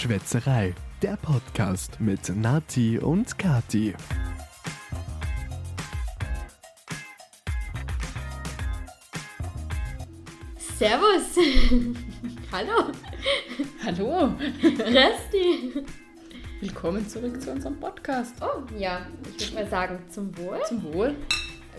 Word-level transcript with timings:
Schwätzerei, 0.00 0.74
der 1.02 1.18
Podcast 1.18 2.00
mit 2.00 2.34
Nati 2.34 2.98
und 2.98 3.36
Kati. 3.36 3.94
Servus. 10.78 11.36
Hallo. 12.50 12.92
Hallo. 13.84 14.32
Resti. 14.62 15.84
Willkommen 16.62 17.06
zurück 17.06 17.38
zu 17.42 17.50
unserem 17.50 17.78
Podcast. 17.78 18.36
Oh, 18.40 18.62
ja, 18.78 19.06
ich 19.36 19.52
würde 19.52 19.64
mal 19.64 19.68
sagen, 19.68 19.98
zum 20.08 20.34
Wohl. 20.38 20.62
Zum 20.66 20.82
Wohl. 20.94 21.14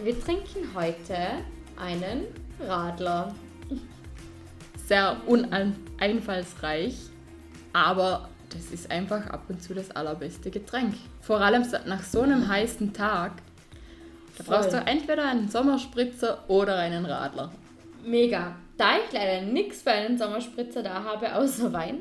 Wir 0.03 0.21
trinken 0.21 0.69
heute 0.75 1.17
einen 1.75 2.25
Radler. 2.59 3.33
Sehr 4.85 5.19
uneinfallsreich, 5.25 7.10
aber 7.73 8.29
das 8.53 8.71
ist 8.71 8.91
einfach 8.91 9.27
ab 9.27 9.43
und 9.49 9.61
zu 9.63 9.73
das 9.73 9.91
allerbeste 9.91 10.51
Getränk. 10.51 10.95
Vor 11.21 11.39
allem 11.39 11.65
nach 11.85 12.03
so 12.03 12.21
einem 12.21 12.47
heißen 12.47 12.93
Tag. 12.93 13.33
Da 14.37 14.43
Voll. 14.43 14.55
brauchst 14.55 14.73
du 14.73 14.77
entweder 14.77 15.29
einen 15.29 15.49
Sommerspritzer 15.49 16.49
oder 16.49 16.77
einen 16.77 17.05
Radler. 17.05 17.51
Mega. 18.03 18.55
Da 18.77 18.97
ich 18.97 19.11
leider 19.13 19.45
nichts 19.45 19.83
für 19.83 19.91
einen 19.91 20.17
Sommerspritzer 20.17 20.83
da 20.83 21.03
habe, 21.03 21.35
außer 21.35 21.71
Wein. 21.71 21.99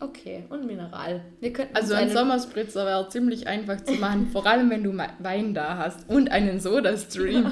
Okay, 0.00 0.44
und 0.50 0.66
Mineral. 0.66 1.22
Wir 1.40 1.52
könnten 1.52 1.74
Also 1.76 1.94
ein 1.94 2.08
einen- 2.08 2.16
Sommerspritzer 2.16 2.84
wäre 2.84 3.08
ziemlich 3.08 3.46
einfach 3.46 3.82
zu 3.84 3.94
machen, 3.94 4.28
vor 4.32 4.44
allem 4.46 4.68
wenn 4.68 4.82
du 4.82 4.92
Wein 5.20 5.54
da 5.54 5.78
hast 5.78 6.08
und 6.10 6.30
einen 6.30 6.58
Soda-Stream, 6.60 7.44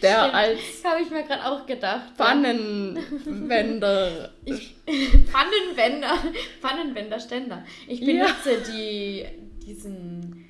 der 0.00 0.20
Stimmt. 0.20 0.34
als 0.34 0.58
habe 0.84 1.02
ich 1.02 1.10
mir 1.10 1.24
gerade 1.24 1.44
auch 1.44 1.66
gedacht. 1.66 2.14
Pfannenwender 2.16 4.30
Ich, 4.44 4.76
Pfannenwender. 5.26 6.16
Pfannenwenderständer. 6.60 7.64
Ich 7.86 8.00
Ja. 8.00 8.06
benutze 8.26 8.72
die, 8.72 9.24
diesen, 9.66 10.44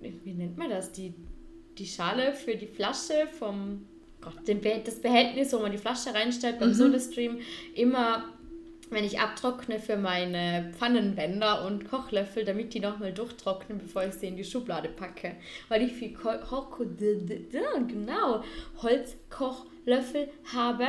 wie 0.00 0.32
nennt 0.34 0.58
man 0.58 0.70
das? 0.70 0.92
Die, 0.92 1.14
die 1.78 1.86
Schale 1.86 2.32
für 2.34 2.56
die 2.56 2.66
Flasche 2.66 3.26
vom, 3.38 3.86
Gott, 4.20 4.46
den, 4.46 4.60
das 4.84 5.00
Behältnis, 5.00 5.52
wo 5.52 5.58
man 5.60 5.72
die 5.72 5.78
Flasche 5.78 6.12
reinstellt 6.12 6.58
beim 6.58 6.74
SodaStream, 6.74 7.38
immer, 7.74 8.24
wenn 8.90 9.04
ich 9.04 9.20
abtrockne 9.20 9.78
für 9.78 9.96
meine 9.96 10.72
Pfannenwender 10.76 11.64
und 11.66 11.88
Kochlöffel, 11.88 12.44
damit 12.44 12.74
die 12.74 12.80
nochmal 12.80 13.12
durchtrocknen, 13.12 13.78
bevor 13.78 14.04
ich 14.04 14.14
sie 14.14 14.26
in 14.28 14.36
die 14.36 14.44
Schublade 14.44 14.88
packe. 14.88 15.36
Weil 15.68 15.82
ich 15.82 15.92
viel 15.92 16.12
Ko 16.12 16.30
Ho 16.50 16.84
d- 16.84 17.16
d- 17.24 17.38
d- 17.52 17.58
genau, 17.88 18.42
Holzkochlöffel 18.82 20.28
habe. 20.52 20.84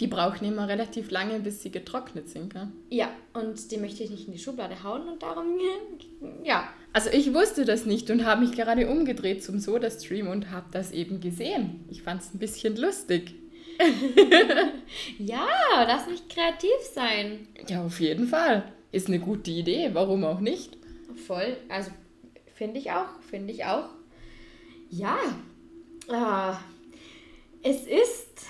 Die 0.00 0.06
brauchen 0.06 0.44
immer 0.44 0.68
relativ 0.68 1.10
lange, 1.10 1.38
bis 1.40 1.62
sie 1.62 1.70
getrocknet 1.70 2.28
sind. 2.28 2.52
Gell? 2.52 2.68
Ja, 2.90 3.10
und 3.34 3.70
die 3.70 3.76
möchte 3.78 4.02
ich 4.02 4.10
nicht 4.10 4.26
in 4.26 4.32
die 4.32 4.38
Schublade 4.38 4.82
hauen 4.82 5.08
und 5.08 5.22
darum, 5.22 5.56
ja. 6.44 6.68
Also 6.92 7.10
ich 7.10 7.32
wusste 7.34 7.64
das 7.64 7.84
nicht 7.86 8.10
und 8.10 8.24
habe 8.24 8.40
mich 8.44 8.52
gerade 8.56 8.88
umgedreht 8.88 9.44
zum 9.44 9.58
Soda-Stream 9.60 10.26
und 10.28 10.50
habe 10.50 10.66
das 10.72 10.90
eben 10.90 11.20
gesehen. 11.20 11.84
Ich 11.90 12.02
fand 12.02 12.22
es 12.22 12.34
ein 12.34 12.38
bisschen 12.38 12.76
lustig. 12.76 13.34
Ja, 15.18 15.46
lass 15.86 16.06
mich 16.06 16.28
kreativ 16.28 16.80
sein. 16.92 17.46
Ja, 17.68 17.84
auf 17.84 18.00
jeden 18.00 18.26
Fall. 18.26 18.72
Ist 18.90 19.08
eine 19.08 19.18
gute 19.18 19.50
Idee, 19.50 19.90
warum 19.92 20.24
auch 20.24 20.40
nicht? 20.40 20.76
Voll, 21.26 21.56
also 21.68 21.90
finde 22.54 22.78
ich 22.78 22.90
auch, 22.90 23.20
finde 23.28 23.52
ich 23.52 23.64
auch. 23.64 23.88
Ja, 24.90 25.18
ah, 26.08 26.58
es 27.62 27.86
ist 27.86 28.46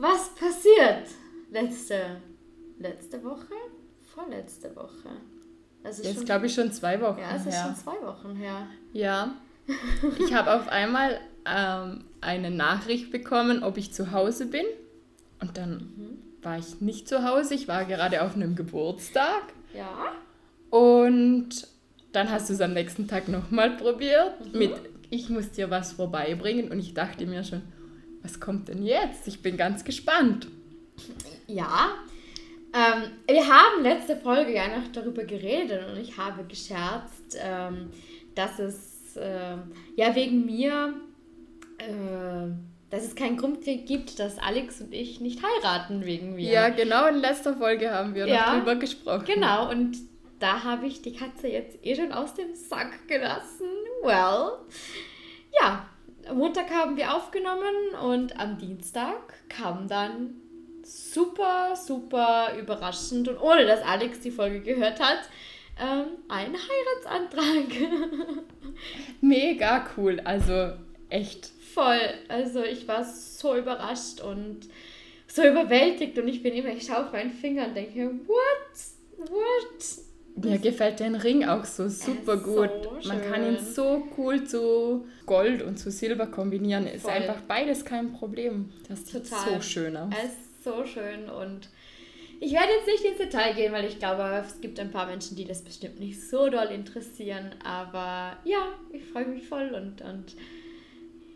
was 0.00 0.34
passiert 0.34 1.08
letzte, 1.50 2.22
letzte 2.78 3.22
Woche? 3.22 3.52
Vorletzte 4.14 4.74
Woche. 4.74 5.10
Das 5.82 5.98
ist 5.98 6.24
glaube 6.24 6.46
ich 6.46 6.54
schon 6.54 6.72
zwei 6.72 6.98
Wochen 7.00 7.20
ja, 7.20 7.36
es 7.36 7.46
ist 7.46 7.54
her. 7.54 7.64
schon 7.66 7.76
zwei 7.76 8.06
Wochen 8.06 8.34
her. 8.36 8.66
Ja. 8.92 9.34
Ich 10.18 10.32
habe 10.34 10.54
auf 10.54 10.68
einmal 10.68 11.20
ähm, 11.44 12.04
eine 12.20 12.50
Nachricht 12.50 13.10
bekommen, 13.10 13.62
ob 13.62 13.76
ich 13.78 13.92
zu 13.92 14.12
Hause 14.12 14.46
bin. 14.46 14.64
Und 15.40 15.56
dann 15.56 15.72
Mhm. 15.96 16.18
war 16.42 16.58
ich 16.58 16.80
nicht 16.80 17.08
zu 17.08 17.24
Hause. 17.24 17.54
Ich 17.54 17.66
war 17.68 17.84
gerade 17.84 18.22
auf 18.22 18.34
einem 18.34 18.54
Geburtstag. 18.56 19.42
Ja, 19.74 20.12
Und 20.70 21.66
dann 22.12 22.30
hast 22.30 22.48
du 22.48 22.54
es 22.54 22.60
am 22.60 22.72
nächsten 22.74 23.06
Tag 23.08 23.28
nochmal 23.28 23.76
probiert. 23.76 24.34
Mhm. 24.52 24.58
Mit 24.58 24.72
ich 25.10 25.28
muss 25.28 25.50
dir 25.50 25.70
was 25.70 25.92
vorbeibringen. 25.92 26.70
Und 26.70 26.78
ich 26.78 26.94
dachte 26.94 27.26
mir 27.26 27.42
schon, 27.44 27.62
was 28.22 28.38
kommt 28.38 28.68
denn 28.68 28.82
jetzt? 28.84 29.26
Ich 29.26 29.42
bin 29.42 29.56
ganz 29.56 29.84
gespannt. 29.84 30.46
Ja, 31.46 31.90
ähm, 32.72 33.10
wir 33.26 33.44
haben 33.48 33.82
letzte 33.82 34.16
Folge 34.16 34.54
ja 34.54 34.68
noch 34.68 34.86
darüber 34.92 35.24
geredet 35.24 35.82
und 35.90 35.98
ich 36.00 36.16
habe 36.16 36.44
gescherzt, 36.44 37.36
ähm, 37.42 37.88
dass 38.36 38.58
es 38.60 39.16
ähm, 39.16 39.62
ja 39.96 40.14
wegen 40.14 40.44
mir, 40.44 40.94
äh, 41.80 42.52
dass 42.90 43.04
es 43.04 43.14
keinen 43.14 43.36
Grund 43.36 43.64
gibt, 43.64 44.18
dass 44.18 44.38
Alex 44.38 44.80
und 44.80 44.92
ich 44.92 45.20
nicht 45.20 45.40
heiraten 45.42 46.04
wegen 46.04 46.34
mir. 46.34 46.50
Ja, 46.50 46.68
genau 46.70 47.06
in 47.06 47.16
letzter 47.16 47.56
Folge 47.56 47.90
haben 47.90 48.14
wir 48.14 48.26
Ja, 48.26 48.46
noch 48.46 48.58
drüber 48.58 48.76
gesprochen. 48.76 49.24
Genau, 49.26 49.70
und 49.70 49.96
da 50.40 50.64
habe 50.64 50.86
ich 50.86 51.02
die 51.02 51.12
Katze 51.12 51.48
jetzt 51.48 51.78
eh 51.84 51.94
schon 51.94 52.12
aus 52.12 52.34
dem 52.34 52.54
Sack 52.54 53.06
gelassen. 53.06 53.68
Well, 54.02 54.52
ja, 55.60 55.86
am 56.28 56.38
Montag 56.38 56.70
haben 56.70 56.96
wir 56.96 57.14
aufgenommen 57.14 57.94
und 58.02 58.38
am 58.38 58.58
Dienstag 58.58 59.34
kam 59.48 59.86
dann 59.86 60.34
super, 60.82 61.76
super 61.76 62.54
überraschend 62.58 63.28
und 63.28 63.40
ohne 63.40 63.66
dass 63.66 63.82
Alex 63.82 64.20
die 64.20 64.30
Folge 64.30 64.60
gehört 64.60 64.98
hat, 65.00 65.28
ähm, 65.80 66.06
ein 66.28 66.54
Heiratsantrag. 66.54 67.90
Mega 69.20 69.86
cool. 69.96 70.20
Also 70.24 70.72
echt. 71.08 71.52
Voll. 71.74 72.00
Also 72.28 72.62
ich 72.62 72.86
war 72.88 73.04
so 73.04 73.56
überrascht 73.56 74.20
und 74.20 74.68
so 75.26 75.42
überwältigt 75.42 76.18
und 76.18 76.28
ich 76.28 76.42
bin 76.42 76.54
immer, 76.54 76.70
ich 76.70 76.84
schaue 76.84 77.06
auf 77.06 77.12
meinen 77.12 77.30
Finger 77.30 77.68
und 77.68 77.76
denke, 77.76 78.10
what? 78.26 79.28
What? 79.28 80.44
Mir 80.44 80.58
gefällt 80.58 81.00
der 81.00 81.22
Ring 81.22 81.44
auch 81.44 81.64
so 81.64 81.88
super 81.88 82.34
ist 82.34 82.44
so 82.44 82.54
gut. 82.54 83.06
Man 83.06 83.22
kann 83.22 83.44
ihn 83.46 83.58
so 83.58 84.08
cool 84.16 84.44
zu 84.44 85.06
Gold 85.26 85.62
und 85.62 85.76
zu 85.76 85.90
Silber 85.90 86.26
kombinieren. 86.26 86.86
Ist 86.86 87.02
Voll. 87.02 87.12
einfach 87.12 87.40
beides 87.42 87.84
kein 87.84 88.12
Problem. 88.12 88.72
Das 88.88 89.06
sieht 89.06 89.28
Total. 89.28 89.54
so 89.54 89.60
schön 89.60 89.96
aus. 89.96 90.12
Es 90.16 90.32
ist 90.32 90.64
so 90.64 90.84
schön 90.84 91.28
und 91.28 91.68
ich 92.42 92.52
werde 92.52 92.68
jetzt 92.78 92.86
nicht 92.86 93.04
ins 93.04 93.18
Detail 93.18 93.54
gehen, 93.54 93.72
weil 93.72 93.84
ich 93.84 93.98
glaube, 93.98 94.22
es 94.46 94.60
gibt 94.62 94.80
ein 94.80 94.90
paar 94.90 95.06
Menschen, 95.06 95.36
die 95.36 95.44
das 95.44 95.62
bestimmt 95.62 96.00
nicht 96.00 96.22
so 96.22 96.48
doll 96.48 96.68
interessieren. 96.68 97.50
Aber 97.62 98.38
ja, 98.44 98.68
ich 98.92 99.04
freue 99.04 99.26
mich 99.26 99.46
voll 99.46 99.68
und, 99.74 100.00
und 100.00 100.34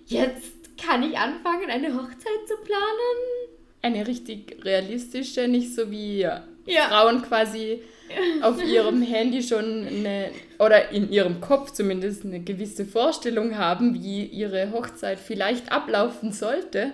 jetzt 0.07 0.53
kann 0.83 1.03
ich 1.03 1.17
anfangen, 1.17 1.71
eine 1.71 1.95
Hochzeit 1.95 2.47
zu 2.47 2.57
planen. 2.65 3.49
Eine 3.83 4.07
richtig 4.07 4.65
realistische, 4.65 5.47
nicht 5.49 5.75
so 5.75 5.91
wie 5.91 6.21
Ja. 6.21 6.43
Frauen 6.89 7.23
quasi 7.23 7.83
auf 8.43 8.63
ihrem 8.63 9.03
Handy 9.03 9.43
schon 9.43 9.87
eine, 9.87 10.31
oder 10.59 10.91
in 10.91 11.11
ihrem 11.11 11.41
Kopf 11.41 11.71
zumindest 11.73 12.25
eine 12.25 12.41
gewisse 12.41 12.85
Vorstellung 12.85 13.57
haben, 13.57 13.95
wie 13.95 14.25
ihre 14.25 14.73
Hochzeit 14.73 15.19
vielleicht 15.19 15.73
ablaufen 15.73 16.33
sollte. 16.33 16.93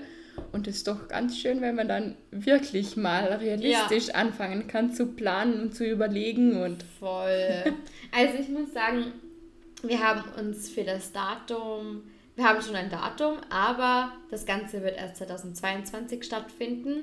Und 0.53 0.67
es 0.67 0.77
ist 0.79 0.89
doch 0.89 1.07
ganz 1.09 1.37
schön, 1.39 1.61
wenn 1.61 1.75
man 1.75 1.87
dann 1.89 2.17
wirklich 2.31 2.97
mal 2.97 3.25
realistisch 3.25 4.11
anfangen 4.15 4.67
kann 4.69 4.93
zu 4.93 5.07
planen 5.07 5.61
und 5.61 5.75
zu 5.75 5.85
überlegen 5.85 6.63
und 6.63 6.83
Voll. 6.99 7.65
Also 8.13 8.35
ich 8.41 8.49
muss 8.49 8.73
sagen, 8.73 9.13
wir 9.83 10.01
haben 10.01 10.23
uns 10.39 10.69
für 10.69 10.83
das 10.83 11.13
Datum, 11.13 12.03
wir 12.41 12.49
haben 12.49 12.63
schon 12.63 12.75
ein 12.75 12.89
Datum, 12.89 13.37
aber 13.51 14.13
das 14.31 14.47
Ganze 14.47 14.83
wird 14.83 14.97
erst 14.97 15.17
2022 15.17 16.25
stattfinden. 16.25 17.03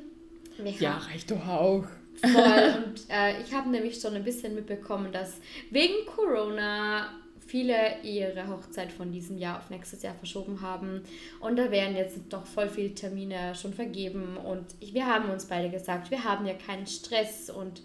Wir 0.58 0.72
ja, 0.72 0.98
reicht 0.98 1.30
doch 1.30 1.48
auch. 1.48 1.86
Voll. 2.16 2.74
Und 2.84 3.08
äh, 3.10 3.40
ich 3.44 3.54
habe 3.54 3.70
nämlich 3.70 4.02
schon 4.02 4.16
ein 4.16 4.24
bisschen 4.24 4.56
mitbekommen, 4.56 5.12
dass 5.12 5.40
wegen 5.70 6.08
Corona 6.08 7.12
viele 7.46 8.02
ihre 8.02 8.48
Hochzeit 8.48 8.92
von 8.92 9.12
diesem 9.12 9.38
Jahr 9.38 9.60
auf 9.60 9.70
nächstes 9.70 10.02
Jahr 10.02 10.16
verschoben 10.16 10.62
haben. 10.62 11.04
Und 11.40 11.58
da 11.58 11.70
werden 11.70 11.96
jetzt 11.96 12.18
doch 12.30 12.48
voll 12.48 12.68
viele 12.68 12.96
Termine 12.96 13.54
schon 13.54 13.76
vergeben. 13.76 14.38
Und 14.38 14.66
ich, 14.80 14.96
wir 14.96 15.06
haben 15.06 15.30
uns 15.30 15.46
beide 15.46 15.70
gesagt, 15.70 16.10
wir 16.10 16.24
haben 16.24 16.48
ja 16.48 16.56
keinen 16.56 16.88
Stress 16.88 17.52
und 17.52 17.84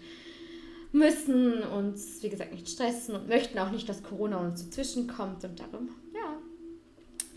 müssen 0.91 1.61
uns, 1.61 2.23
wie 2.23 2.29
gesagt, 2.29 2.51
nicht 2.51 2.67
stressen 2.67 3.13
und 3.13 3.27
möchten 3.27 3.59
auch 3.59 3.69
nicht, 3.69 3.87
dass 3.87 4.01
Corona 4.01 4.37
uns 4.37 4.65
dazwischen 4.65 5.05
kommt. 5.07 5.43
Und 5.43 5.59
darum, 5.59 5.89
ja, 6.15 6.39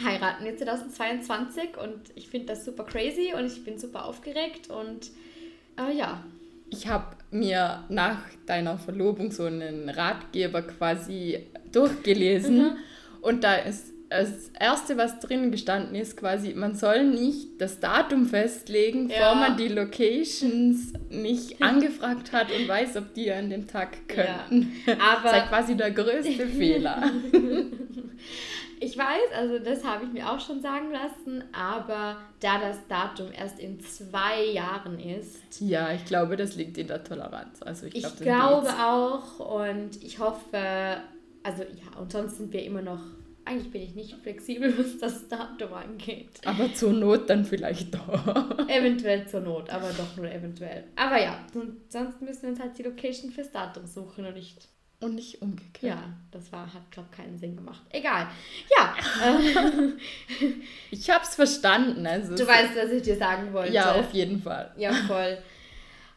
heiraten 0.05 0.45
wir 0.45 0.57
2022. 0.57 1.77
Und 1.83 2.01
ich 2.15 2.29
finde 2.29 2.47
das 2.47 2.65
super 2.65 2.85
crazy 2.85 3.33
und 3.37 3.47
ich 3.47 3.65
bin 3.65 3.79
super 3.79 4.05
aufgeregt. 4.07 4.71
Und 4.71 5.11
äh, 5.79 5.97
ja, 5.97 6.23
Ich 6.71 6.87
habe 6.89 7.17
mir 7.31 7.85
nach 7.89 8.23
deiner 8.47 8.79
Verlobung 8.79 9.31
so 9.31 9.45
einen 9.45 9.89
Ratgeber 9.89 10.63
quasi 10.63 11.39
durchgelesen 11.73 12.77
und 13.21 13.45
da 13.45 13.57
ist 13.57 13.93
das 14.09 14.51
Erste, 14.59 14.97
was 14.97 15.19
drin 15.19 15.51
gestanden 15.51 15.97
ist, 15.97 16.17
quasi, 16.17 16.55
man 16.55 16.77
soll 16.77 17.03
nicht 17.05 17.61
das 17.61 17.81
Datum 17.81 18.27
festlegen, 18.27 19.11
Ja. 19.11 19.17
bevor 19.19 19.35
man 19.35 19.57
die 19.57 19.67
Locations 19.67 20.93
nicht 21.11 21.61
angefragt 21.63 22.33
hat 22.33 22.47
und 22.53 22.69
weiß, 22.69 22.97
ob 22.99 23.15
die 23.15 23.33
an 23.33 23.51
dem 23.51 23.67
Tag 23.67 24.09
könnten. 24.09 24.73
Aber- 24.87 25.23
das 25.25 25.33
ist 25.33 25.33
halt 25.41 25.49
quasi 25.49 25.77
der 25.77 25.91
größte 25.91 26.47
Fehler. 26.59 27.03
Ich 28.81 28.97
weiß, 28.97 29.33
also 29.35 29.59
das 29.59 29.85
habe 29.85 30.05
ich 30.05 30.13
mir 30.13 30.31
auch 30.31 30.41
schon 30.41 30.61
sagen 30.61 30.91
lassen, 30.93 31.45
aber 31.53 32.19
da 32.41 32.59
das 32.61 32.87
Datum 32.89 33.29
erst 33.33 33.59
in 33.59 33.81
zwei 33.81 34.45
Jahren 34.45 34.99
ist, 34.99 35.61
Ja, 35.61 35.93
ich 35.93 36.05
glaube, 36.05 36.37
das 36.37 36.57
liegt 36.57 36.77
in 36.79 36.87
der 36.87 37.03
Toleranz. 37.03 37.63
Also 37.63 37.87
ich, 37.87 37.95
ich 37.97 38.01
glaub, 38.03 38.13
das 38.13 38.23
glaube 38.23 38.67
geht's. 38.67 38.79
auch 38.81 39.65
und 39.65 40.03
ich 40.03 40.19
hoffe, 40.19 40.99
also 41.43 41.63
ja, 41.63 41.99
und 42.01 42.13
sonst 42.13 42.37
sind 42.39 42.53
wir 42.53 42.63
immer 42.65 42.83
noch, 42.83 43.01
eigentlich 43.45 43.71
bin 43.71 43.83
ich 43.83 43.95
nicht 43.95 44.15
flexibel, 44.17 44.75
was 44.79 44.99
das 44.99 45.29
Datum 45.29 45.73
angeht. 45.73 46.41
Aber 46.45 46.73
zur 46.75 46.93
Not 46.93 47.31
dann 47.31 47.45
vielleicht 47.45 47.95
doch. 47.95 48.27
Eventuell 48.69 49.27
zur 49.29 49.41
Not, 49.41 49.71
aber 49.71 49.89
doch 49.91 50.17
nur 50.17 50.31
eventuell. 50.31 50.85
Aber 50.97 51.21
ja, 51.23 51.39
sonst 51.89 52.21
müssen 52.21 52.43
wir 52.43 52.49
uns 52.51 52.61
halt 52.61 52.77
die 52.77 52.83
Location 52.83 53.31
fürs 53.31 53.51
Datum 53.53 53.87
suchen 53.87 54.27
und 54.27 54.35
nicht. 54.35 54.69
Und 55.01 55.15
nicht 55.15 55.43
umgekehrt. 55.43 55.95
Ja, 55.99 56.03
das 56.31 56.51
war, 56.53 56.73
hat, 56.73 56.91
glaube 56.91 57.09
ich, 57.11 57.17
keinen 57.19 57.37
Sinn 57.39 57.55
gemacht. 57.55 57.83
Egal. 57.91 58.29
Ja, 58.79 58.95
äh, 59.25 59.93
Ich 60.91 61.11
hab's 61.11 61.35
verstanden. 61.35 62.07
Also 62.07 62.35
du 62.35 62.43
es- 62.43 62.49
weißt, 62.49 62.77
was 62.77 62.91
ich 62.91 63.03
dir 63.03 63.17
sagen 63.17 63.53
wollte. 63.53 63.73
Ja, 63.73 63.95
auf 63.95 64.13
jeden 64.15 64.41
Fall. 64.43 64.73
Ja, 64.77 64.93
voll. 65.07 65.37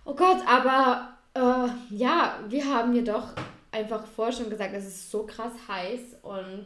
Oh 0.05 0.15
Gott, 0.15 0.41
aber 0.47 1.17
äh, 1.33 1.95
ja, 1.95 2.39
wir 2.47 2.65
haben 2.65 2.95
ja 2.95 3.01
doch 3.01 3.27
einfach 3.71 4.05
vorher 4.07 4.33
schon 4.33 4.49
gesagt, 4.49 4.73
es 4.73 4.87
ist 4.87 5.11
so 5.11 5.25
krass 5.25 5.51
heiß 5.67 5.99
und 6.23 6.65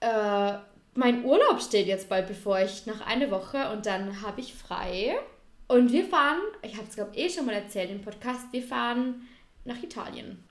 äh, 0.00 0.58
mein 0.94 1.24
Urlaub 1.24 1.62
steht 1.62 1.86
jetzt 1.86 2.08
bald 2.08 2.26
bevor 2.26 2.58
ich 2.60 2.84
nach 2.86 3.00
einer 3.06 3.30
Woche 3.30 3.70
und 3.70 3.86
dann 3.86 4.20
habe 4.22 4.40
ich 4.40 4.52
frei. 4.54 5.16
Und 5.68 5.92
wir 5.92 6.04
fahren, 6.04 6.40
ich 6.62 6.74
habe 6.76 6.86
es 6.88 6.96
glaube 6.96 7.12
ich 7.14 7.18
eh 7.24 7.30
schon 7.30 7.46
mal 7.46 7.54
erzählt 7.54 7.90
im 7.90 8.02
Podcast, 8.02 8.46
wir 8.50 8.62
fahren 8.62 9.26
nach 9.64 9.80
Italien. 9.82 10.42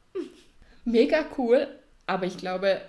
Mega 0.87 1.25
cool. 1.37 1.67
Aber 2.05 2.25
ich 2.25 2.37
glaube, 2.37 2.79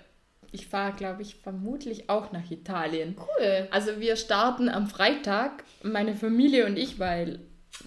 ich 0.53 0.67
fahre, 0.67 0.95
glaube 0.95 1.21
ich, 1.21 1.35
vermutlich 1.35 2.09
auch 2.09 2.31
nach 2.31 2.49
Italien. 2.49 3.17
Cool. 3.19 3.67
Also 3.71 3.99
wir 3.99 4.15
starten 4.15 4.69
am 4.69 4.87
Freitag, 4.87 5.65
meine 5.83 6.15
Familie 6.15 6.65
und 6.65 6.77
ich, 6.77 6.97
weil 6.97 7.39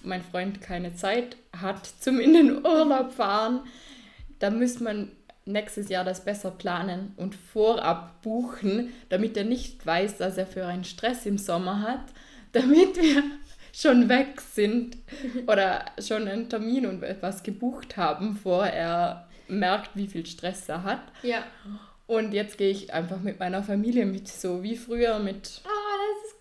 mein 0.03 0.21
Freund 0.21 0.61
keine 0.61 0.93
Zeit 0.93 1.35
hat 1.59 1.87
zum 1.99 2.19
in 2.19 2.33
den 2.33 2.63
Urlaub 2.63 3.11
fahren. 3.11 3.61
Da 4.37 4.51
müsste 4.51 4.83
man 4.83 5.11
nächstes 5.45 5.89
Jahr 5.89 6.05
das 6.05 6.23
besser 6.23 6.51
planen 6.51 7.13
und 7.17 7.33
vorab 7.33 8.21
buchen, 8.21 8.93
damit 9.09 9.35
er 9.35 9.45
nicht 9.45 9.83
weiß, 9.83 10.17
dass 10.17 10.37
er 10.37 10.45
für 10.45 10.67
einen 10.67 10.83
Stress 10.83 11.25
im 11.25 11.39
Sommer 11.39 11.81
hat, 11.81 12.05
damit 12.51 13.01
wir 13.01 13.23
schon 13.73 14.09
weg 14.09 14.39
sind 14.39 14.95
oder 15.47 15.85
schon 15.99 16.27
einen 16.27 16.49
Termin 16.49 16.85
und 16.85 17.01
etwas 17.01 17.41
gebucht 17.41 17.97
haben, 17.97 18.35
bevor 18.35 18.67
er 18.67 19.27
merkt, 19.47 19.91
wie 19.95 20.07
viel 20.07 20.25
Stress 20.25 20.67
er 20.69 20.83
hat. 20.83 21.01
Ja. 21.21 21.43
Und 22.05 22.33
jetzt 22.33 22.57
gehe 22.57 22.69
ich 22.69 22.93
einfach 22.93 23.21
mit 23.21 23.39
meiner 23.39 23.63
Familie 23.63 24.05
mit, 24.05 24.27
so 24.27 24.61
wie 24.61 24.75
früher 24.75 25.19
mit 25.19 25.61
Oh, 25.65 25.69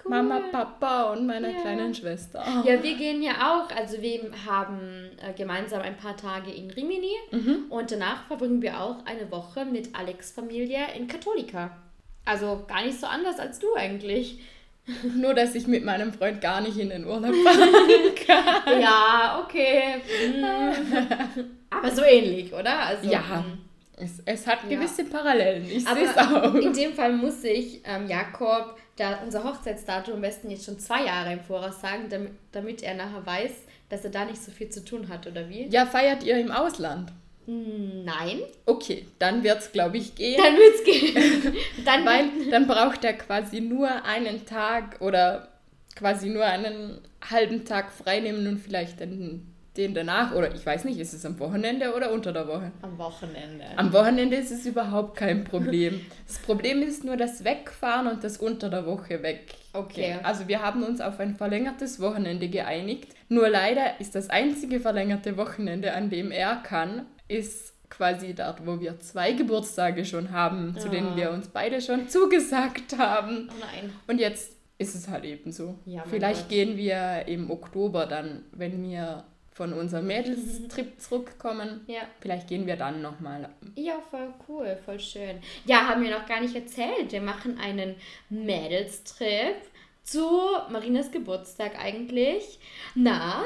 cool. 0.04 0.10
Mama, 0.10 0.40
Papa 0.50 1.12
und 1.12 1.24
meiner 1.26 1.50
Ja. 1.50 1.60
kleinen 1.60 1.94
Schwester. 1.94 2.44
Ja, 2.66 2.82
wir 2.82 2.96
gehen 2.96 3.22
ja 3.22 3.32
auch. 3.52 3.74
Also 3.76 4.02
wir 4.02 4.32
haben 4.44 5.10
äh, 5.24 5.32
gemeinsam 5.34 5.80
ein 5.82 5.96
paar 5.96 6.16
Tage 6.16 6.50
in 6.50 6.70
Rimini 6.70 7.12
Mhm. 7.30 7.66
und 7.70 7.90
danach 7.92 8.26
verbringen 8.26 8.60
wir 8.60 8.80
auch 8.80 9.04
eine 9.06 9.30
Woche 9.30 9.64
mit 9.64 9.94
Alex 9.94 10.32
Familie 10.32 10.80
in 10.96 11.06
Katholika. 11.06 11.76
Also 12.24 12.64
gar 12.66 12.84
nicht 12.84 12.98
so 13.00 13.06
anders 13.06 13.38
als 13.38 13.60
du 13.60 13.74
eigentlich. 13.76 14.40
Nur, 15.16 15.32
dass 15.34 15.54
ich 15.54 15.68
mit 15.68 15.84
meinem 15.84 16.12
Freund 16.12 16.40
gar 16.40 16.60
nicht 16.60 16.76
in 16.76 16.88
den 16.90 17.06
Urlaub 17.06 17.34
fahren 17.44 18.14
kann. 18.26 18.80
Ja, 18.80 19.40
okay. 19.44 20.02
Aber 21.82 21.94
so 21.94 22.02
ähnlich, 22.02 22.52
oder? 22.52 22.78
Also, 22.86 23.10
Ja, 23.10 23.42
hm. 23.44 23.58
es, 23.96 24.22
es 24.24 24.46
hat 24.46 24.58
Ja. 24.68 24.76
gewisse 24.76 25.04
Parallelen. 25.04 25.64
Ich 25.70 25.84
sehe 25.84 26.04
es 26.04 26.16
auch. 26.16 26.54
in 26.54 26.72
dem 26.72 26.92
Fall 26.94 27.12
muss 27.12 27.42
ich 27.44 27.80
ähm, 27.84 28.06
Jakob 28.08 28.76
da 28.96 29.20
unser 29.24 29.42
Hochzeitsdatum 29.44 30.14
am 30.14 30.20
besten 30.20 30.50
jetzt 30.50 30.64
schon 30.66 30.78
zwei 30.78 31.04
Jahre 31.06 31.32
im 31.32 31.40
Voraus 31.40 31.80
sagen, 31.80 32.04
damit, 32.10 32.32
damit 32.52 32.82
er 32.82 32.94
nachher 32.94 33.24
weiß, 33.24 33.52
dass 33.88 34.04
er 34.04 34.10
da 34.10 34.24
nicht 34.24 34.42
so 34.42 34.50
viel 34.50 34.68
zu 34.70 34.84
tun 34.84 35.08
hat, 35.08 35.26
oder 35.26 35.48
wie? 35.48 35.66
Ja, 35.68 35.86
feiert 35.86 36.22
ihr 36.24 36.38
im 36.38 36.50
Ausland? 36.50 37.12
Hm, 37.46 38.04
Nein. 38.04 38.40
Okay, 38.66 39.06
dann 39.18 39.42
wird 39.42 39.58
es, 39.58 39.72
glaube 39.72 39.96
ich, 39.98 40.14
gehen. 40.14 40.40
Dann 40.40 40.54
wird's 40.56 40.84
gehen. 40.84 41.56
Dann 41.84 42.04
Weil 42.06 42.24
dann 42.50 42.66
braucht 42.68 43.02
er 43.04 43.14
quasi 43.14 43.60
nur 43.60 44.04
einen 44.04 44.46
Tag 44.46 45.00
oder 45.00 45.48
quasi 45.96 46.28
nur 46.28 46.44
einen 46.44 47.00
halben 47.28 47.64
Tag 47.64 47.90
freinehmen 47.92 48.46
und 48.46 48.58
vielleicht 48.58 49.00
den, 49.00 49.52
den 49.76 49.94
danach. 49.94 50.34
Oder 50.34 50.54
ich 50.54 50.64
weiß 50.66 50.84
nicht, 50.84 50.98
ist 50.98 51.14
es 51.14 51.24
am 51.24 51.38
Wochenende 51.38 51.94
oder 51.94 52.12
unter 52.12 52.32
der 52.32 52.46
Woche? 52.46 52.72
am 52.82 52.98
Wochenende. 52.98 53.64
Am 53.76 53.92
Wochenende 53.92 54.36
ist 54.36 54.50
es 54.50 54.66
überhaupt 54.66 55.16
kein 55.16 55.44
Problem. 55.44 56.00
Das 56.26 56.38
Problem 56.38 56.80
ist 56.82 57.04
nur 57.04 57.16
das 57.16 57.44
Wegfahren 57.44 58.06
und 58.06 58.24
das 58.24 58.38
unter 58.38 58.70
der 58.70 58.86
Woche 58.86 59.22
weg. 59.22 59.54
Okay. 59.74 60.16
Also 60.22 60.48
wir 60.48 60.62
haben 60.62 60.82
uns 60.82 61.00
auf 61.00 61.20
ein 61.20 61.34
verlängertes 61.36 62.00
Wochenende 62.00 62.48
geeinigt. 62.48 63.08
Nur 63.28 63.48
leider 63.50 64.00
ist 64.00 64.14
das 64.14 64.30
einzige 64.30 64.80
verlängerte 64.80 65.36
Wochenende, 65.36 65.92
an 65.94 66.08
dem 66.10 66.30
er 66.30 66.56
kann, 66.56 67.06
ist 67.28 67.74
quasi 67.90 68.32
dort, 68.34 68.66
wo 68.66 68.80
wir 68.80 68.98
zwei 69.00 69.32
Geburtstage 69.32 70.04
schon 70.06 70.30
haben, 70.32 70.74
zu 70.78 70.88
denen 70.88 71.08
Ah. 71.12 71.16
wir 71.16 71.30
uns 71.30 71.48
beide 71.48 71.80
schon 71.82 72.08
zugesagt 72.10 72.96
haben. 72.96 73.48
Oh 73.50 73.54
nein. 73.60 73.92
Und 74.06 74.18
jetzt 74.18 74.52
ist 74.78 74.94
es 74.94 75.08
halt 75.08 75.24
eben 75.24 75.52
so. 75.52 75.78
Ja, 75.84 76.02
Vielleicht 76.08 76.42
Gott. 76.42 76.48
gehen 76.48 76.76
wir 76.78 77.24
im 77.26 77.50
Oktober 77.50 78.06
dann, 78.06 78.44
wenn 78.52 78.82
wir 78.82 79.24
von 79.52 79.72
unserem 79.72 80.06
Mädelstrip 80.06 81.00
zurückkommen. 81.00 81.82
Ja. 81.86 82.00
Vielleicht 82.20 82.48
gehen 82.48 82.66
wir 82.66 82.76
dann 82.76 83.02
nochmal. 83.02 83.50
Ja, 83.76 83.94
voll 84.10 84.32
cool, 84.48 84.78
voll 84.84 84.98
schön. 84.98 85.38
Ja, 85.66 85.88
haben 85.88 86.02
wir 86.02 86.10
noch 86.10 86.26
gar 86.26 86.40
nicht 86.40 86.54
erzählt. 86.54 87.12
Wir 87.12 87.20
machen 87.20 87.58
einen 87.58 87.96
Mädelstrip 88.30 89.56
zu 90.02 90.26
Marinas 90.70 91.10
Geburtstag 91.10 91.78
eigentlich 91.78 92.58
nach 92.94 93.44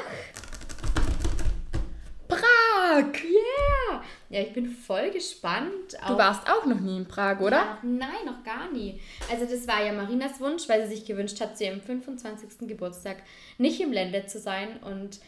Prag! 2.29 3.13
Yeah! 3.25 4.03
Ja, 4.29 4.41
ich 4.41 4.53
bin 4.53 4.69
voll 4.69 5.11
gespannt. 5.11 5.97
Du 6.07 6.19
warst 6.19 6.49
auch 6.49 6.67
noch 6.67 6.81
nie 6.81 6.97
in 6.97 7.07
Prag, 7.07 7.41
oder? 7.41 7.57
Ja, 7.57 7.79
nein, 7.83 8.25
noch 8.25 8.43
gar 8.43 8.71
nie. 8.73 9.01
Also 9.31 9.45
das 9.45 9.69
war 9.69 9.85
ja 9.85 9.93
Marinas 9.93 10.41
Wunsch, 10.41 10.69
weil 10.69 10.83
sie 10.87 10.97
sich 10.97 11.05
gewünscht 11.05 11.41
hat, 11.41 11.57
zu 11.57 11.65
ihrem 11.65 11.81
25. 11.81 12.69
Geburtstag 12.69 13.19
nicht 13.59 13.81
im 13.81 13.93
Ländle 13.93 14.27
zu 14.27 14.41
sein. 14.41 14.79
Und 14.83 15.21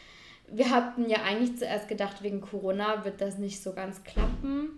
wir 0.53 0.71
hatten 0.71 1.09
ja 1.09 1.19
eigentlich 1.23 1.57
zuerst 1.59 1.89
gedacht, 1.89 2.23
wegen 2.23 2.41
Corona 2.41 3.05
wird 3.05 3.21
das 3.21 3.39
nicht 3.39 3.63
so 3.63 3.73
ganz 3.73 4.03
klappen. 4.05 4.71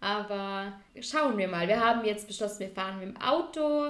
Aber 0.00 0.72
schauen 1.00 1.38
wir 1.38 1.46
mal. 1.46 1.68
Wir 1.68 1.78
haben 1.78 2.04
jetzt 2.04 2.26
beschlossen, 2.26 2.58
wir 2.60 2.70
fahren 2.70 2.98
mit 2.98 3.08
dem 3.10 3.16
Auto. 3.22 3.84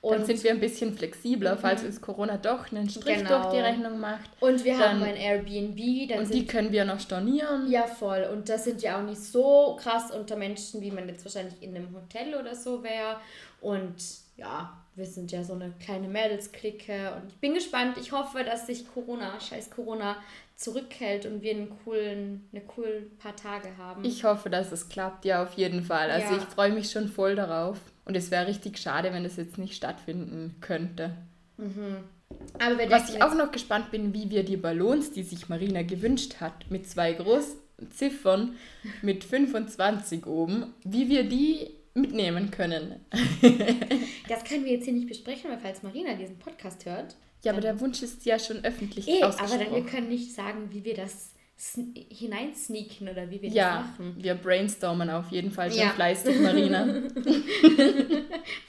Dann 0.00 0.20
Und, 0.20 0.24
sind 0.24 0.42
wir 0.42 0.50
ein 0.52 0.60
bisschen 0.60 0.96
flexibler, 0.96 1.58
falls 1.58 1.84
uns 1.84 2.00
Corona 2.00 2.38
doch 2.38 2.72
einen 2.72 2.88
Strich 2.88 3.18
Genau. 3.18 3.42
durch 3.42 3.52
die 3.54 3.60
Rechnung 3.60 4.00
macht. 4.00 4.30
und 4.40 4.64
wir 4.64 4.78
haben 4.78 5.00
dann- 5.00 5.10
ein 5.10 5.16
Airbnb. 5.16 6.08
Dann 6.08 6.20
Und 6.20 6.32
die 6.32 6.46
können 6.46 6.72
wir 6.72 6.86
noch 6.86 7.00
stornieren. 7.00 7.70
Ja, 7.70 7.82
voll. 7.86 8.26
Und 8.32 8.48
das 8.48 8.64
sind 8.64 8.80
ja 8.80 8.98
auch 8.98 9.02
nicht 9.04 9.20
so 9.20 9.76
krass 9.78 10.10
unter 10.10 10.36
Menschen, 10.36 10.80
wie 10.80 10.90
man 10.90 11.06
jetzt 11.06 11.22
wahrscheinlich 11.26 11.62
in 11.62 11.76
einem 11.76 11.94
Hotel 11.94 12.34
oder 12.34 12.54
so 12.54 12.82
wäre. 12.82 13.16
Und 13.60 13.96
ja, 14.38 14.72
wir 14.98 15.06
sind 15.06 15.32
ja 15.32 15.44
so 15.44 15.54
eine 15.54 15.72
kleine 15.80 16.08
Mädels-Clique. 16.08 17.14
Und 17.14 17.28
ich 17.30 17.36
bin 17.38 17.54
gespannt. 17.54 17.96
Ich 18.00 18.12
hoffe, 18.12 18.44
dass 18.44 18.66
sich 18.66 18.86
Corona, 18.92 19.40
scheiß 19.40 19.70
Corona, 19.70 20.16
zurückhält 20.56 21.24
und 21.24 21.40
wir 21.40 21.52
einen 21.52 21.70
coolen, 21.84 22.48
eine 22.52 22.62
coolen 22.62 23.16
paar 23.18 23.36
Tage 23.36 23.76
haben. 23.78 24.04
Ich 24.04 24.24
hoffe, 24.24 24.50
dass 24.50 24.72
es 24.72 24.88
klappt, 24.88 25.24
ja, 25.24 25.42
auf 25.42 25.54
jeden 25.54 25.84
Fall. 25.84 26.10
Also 26.10 26.34
Ja. 26.34 26.38
ich 26.38 26.44
freue 26.44 26.72
mich 26.72 26.90
schon 26.90 27.08
voll 27.08 27.36
darauf. 27.36 27.78
Und 28.04 28.16
es 28.16 28.30
wäre 28.30 28.46
richtig 28.48 28.78
schade, 28.78 29.12
wenn 29.12 29.24
es 29.24 29.36
jetzt 29.36 29.56
nicht 29.56 29.74
stattfinden 29.74 30.56
könnte. 30.60 31.14
Aber 31.58 32.78
wir 32.78 32.90
Was 32.90 33.14
ich 33.14 33.22
auch 33.22 33.34
noch 33.34 33.52
gespannt 33.52 33.90
bin, 33.90 34.12
wie 34.14 34.30
wir 34.30 34.44
die 34.44 34.56
Ballons, 34.56 35.12
die 35.12 35.22
sich 35.22 35.48
Marina 35.48 35.82
gewünscht 35.82 36.36
hat, 36.40 36.70
mit 36.70 36.88
zwei 36.88 37.12
großen 37.12 37.56
Ziffern 37.90 38.56
mit 39.02 39.24
25 39.24 40.26
oben, 40.26 40.74
wie 40.84 41.08
wir 41.08 41.24
die 41.28 41.70
mitnehmen 42.00 42.50
können. 42.50 43.00
das 44.28 44.44
können 44.44 44.64
wir 44.64 44.72
jetzt 44.72 44.84
hier 44.84 44.94
nicht 44.94 45.08
besprechen, 45.08 45.50
weil 45.50 45.58
falls 45.58 45.82
Marina 45.82 46.14
diesen 46.14 46.38
Podcast 46.38 46.84
hört. 46.86 47.16
Ja, 47.44 47.52
aber 47.52 47.60
der 47.60 47.78
Wunsch 47.80 48.02
ist 48.02 48.24
ja 48.26 48.38
schon 48.38 48.64
öffentlich 48.64 49.06
Eh, 49.08 49.22
aber 49.22 49.28
ausgesprochen. 49.28 49.64
dann, 49.66 49.74
wir 49.74 49.90
können 49.90 50.08
nicht 50.08 50.32
sagen, 50.34 50.68
wie 50.72 50.84
wir 50.84 50.94
das 50.94 51.34
sn- 51.58 51.94
hineinsneaken 52.12 53.08
oder 53.08 53.30
wie 53.30 53.40
wir 53.42 53.48
ja, 53.50 53.78
das 53.78 53.86
machen. 54.06 54.16
wir 54.22 54.34
brainstormen 54.34 55.08
auf 55.10 55.30
jeden 55.30 55.50
Fall 55.52 55.70
schon 55.70 55.80
Ja. 55.80 55.90
fleißig, 55.90 56.40
Marina. 56.40 56.84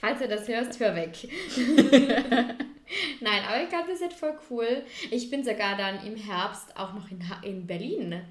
Falls 0.01 0.19
du 0.19 0.27
das 0.27 0.47
hörst, 0.47 0.79
hör 0.79 0.95
weg. 0.95 1.17
Nein, 3.21 3.41
aber 3.47 3.61
ich 3.63 3.69
glaube, 3.69 3.85
das 3.89 4.01
wird 4.01 4.13
voll 4.13 4.33
cool. 4.49 4.83
Ich 5.11 5.29
bin 5.29 5.43
sogar 5.43 5.77
dann 5.77 6.05
im 6.05 6.15
Herbst 6.15 6.75
auch 6.75 6.93
noch 6.93 7.09
in, 7.11 7.19
in 7.43 7.67
Berlin. 7.67 8.21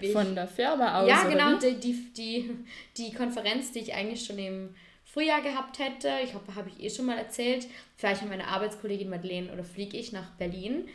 Ich, 0.00 0.12
Von 0.12 0.34
der 0.34 0.48
Firma 0.48 1.00
aus. 1.00 1.08
ja, 1.08 1.24
genau, 1.24 1.58
die, 1.58 1.74
die, 1.78 2.12
die, 2.12 2.50
die 2.96 3.12
Konferenz, 3.12 3.70
die 3.70 3.78
ich 3.80 3.94
eigentlich 3.94 4.24
schon 4.24 4.38
im 4.38 4.74
Frühjahr 5.04 5.40
gehabt 5.40 5.78
hätte. 5.78 6.10
Ich 6.24 6.34
hoffe, 6.34 6.56
habe 6.56 6.68
ich 6.68 6.82
eh 6.82 6.90
schon 6.90 7.06
mal 7.06 7.16
erzählt. 7.16 7.66
Vielleicht 7.96 8.22
mit 8.22 8.30
meine 8.30 8.48
Arbeitskollegin 8.48 9.08
Madeleine 9.08 9.52
oder 9.52 9.64
fliege 9.64 9.96
ich 9.96 10.12
nach 10.12 10.30
Berlin. 10.32 10.88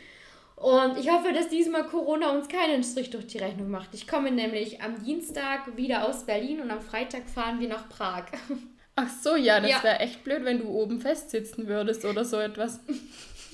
Und 0.56 0.96
ich 0.96 1.10
hoffe, 1.10 1.32
dass 1.32 1.48
diesmal 1.48 1.84
Corona 1.86 2.30
uns 2.30 2.48
keinen 2.48 2.84
Strich 2.84 3.10
durch 3.10 3.26
die 3.26 3.38
Rechnung 3.38 3.70
macht. 3.70 3.88
Ich 3.94 4.06
komme 4.06 4.30
nämlich 4.30 4.80
am 4.80 5.02
Dienstag 5.02 5.76
wieder 5.76 6.06
aus 6.06 6.24
Berlin 6.24 6.60
und 6.60 6.70
am 6.70 6.80
Freitag 6.80 7.28
fahren 7.28 7.58
wir 7.58 7.68
nach 7.68 7.88
Prag. 7.88 8.26
Ach 8.94 9.08
so, 9.08 9.36
ja, 9.36 9.58
das 9.58 9.70
ja. 9.70 9.82
wäre 9.82 10.00
echt 10.00 10.22
blöd, 10.22 10.44
wenn 10.44 10.58
du 10.58 10.68
oben 10.68 11.00
festsitzen 11.00 11.66
würdest 11.66 12.04
oder 12.04 12.24
so 12.24 12.36
etwas. 12.38 12.80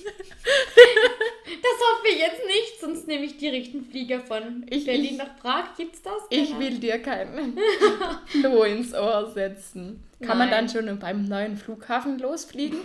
das 0.05 1.75
hoffe 1.79 2.07
ich 2.11 2.19
jetzt 2.19 2.45
nicht, 2.45 2.79
sonst 2.79 3.07
nehme 3.07 3.25
ich 3.25 3.37
direkten 3.37 3.85
Flieger 3.85 4.19
von 4.19 4.65
ich, 4.69 4.85
Berlin 4.85 5.05
ich, 5.05 5.17
nach 5.17 5.37
Prag. 5.37 5.75
Gibt's 5.77 6.01
das? 6.01 6.21
Ich 6.29 6.57
will 6.57 6.79
dir 6.79 6.99
keinen 6.99 7.57
Floh 8.25 8.63
ins 8.63 8.93
Ohr 8.93 9.31
setzen. 9.33 10.03
Kann 10.19 10.37
Nein. 10.37 10.49
man 10.49 10.51
dann 10.51 10.69
schon 10.69 10.99
beim 10.99 11.25
neuen 11.25 11.57
Flughafen 11.57 12.19
losfliegen? 12.19 12.79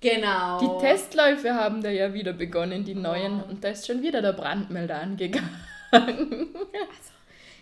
Genau. 0.00 0.58
Die 0.58 0.84
Testläufe 0.84 1.54
haben 1.54 1.82
da 1.82 1.90
ja 1.90 2.14
wieder 2.14 2.32
begonnen, 2.32 2.84
die 2.84 2.94
neuen, 2.94 3.42
oh. 3.42 3.50
und 3.50 3.62
da 3.62 3.68
ist 3.68 3.86
schon 3.86 4.02
wieder 4.02 4.22
der 4.22 4.32
Brandmelder 4.32 5.00
angegangen. 5.00 5.50
Also, 5.92 7.12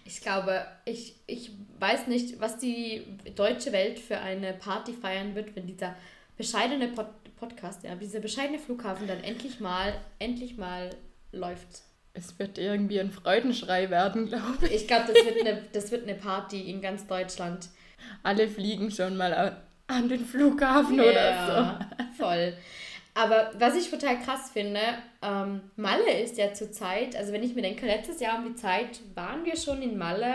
ich 0.04 0.20
glaube, 0.20 0.66
ich, 0.84 1.14
ich 1.26 1.50
weiß 1.78 2.06
nicht, 2.06 2.40
was 2.40 2.58
die 2.58 3.02
deutsche 3.34 3.72
Welt 3.72 3.98
für 3.98 4.18
eine 4.18 4.52
Party 4.52 4.92
feiern 4.92 5.34
wird, 5.34 5.56
wenn 5.56 5.66
dieser 5.66 5.96
bescheidene 6.36 6.88
Pod 6.88 7.06
Podcast, 7.38 7.84
ja, 7.84 7.94
dieser 7.94 8.20
bescheidene 8.20 8.58
Flughafen 8.58 9.06
dann 9.06 9.22
endlich 9.22 9.60
mal, 9.60 9.94
endlich 10.18 10.56
mal 10.56 10.90
läuft. 11.32 11.82
Es 12.14 12.38
wird 12.38 12.58
irgendwie 12.58 13.00
ein 13.00 13.12
Freudenschrei 13.12 13.90
werden, 13.90 14.26
glaube 14.26 14.66
ich. 14.66 14.74
Ich 14.74 14.86
glaube, 14.86 15.12
das, 15.12 15.24
wird 15.24 15.40
eine, 15.40 15.62
das 15.72 15.90
wird 15.90 16.08
eine 16.08 16.14
Party 16.14 16.70
in 16.70 16.80
ganz 16.80 17.06
Deutschland. 17.06 17.68
Alle 18.22 18.48
fliegen 18.48 18.90
schon 18.90 19.16
mal 19.16 19.62
an 19.86 20.08
den 20.08 20.24
Flughafen 20.24 20.96
ja, 20.96 21.04
oder 21.04 21.86
so. 22.16 22.24
Voll. 22.24 22.54
Aber 23.14 23.50
was 23.58 23.74
ich 23.74 23.90
total 23.90 24.20
krass 24.20 24.50
finde, 24.52 24.80
ähm, 25.22 25.60
Malle 25.74 26.20
ist 26.22 26.38
ja 26.38 26.54
zurzeit, 26.54 27.16
also 27.16 27.32
wenn 27.32 27.42
ich 27.42 27.54
mir 27.56 27.62
denke, 27.62 27.84
letztes 27.84 28.20
Jahr 28.20 28.38
um 28.38 28.44
die 28.44 28.54
Zeit 28.54 29.00
waren 29.14 29.44
wir 29.44 29.56
schon 29.56 29.82
in 29.82 29.98
Malle 29.98 30.34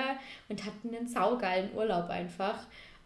und 0.50 0.65
hatten 0.65 0.93
einen 0.93 1.07
saugeilen 1.07 1.74
Urlaub 1.74 2.10
einfach. 2.10 2.60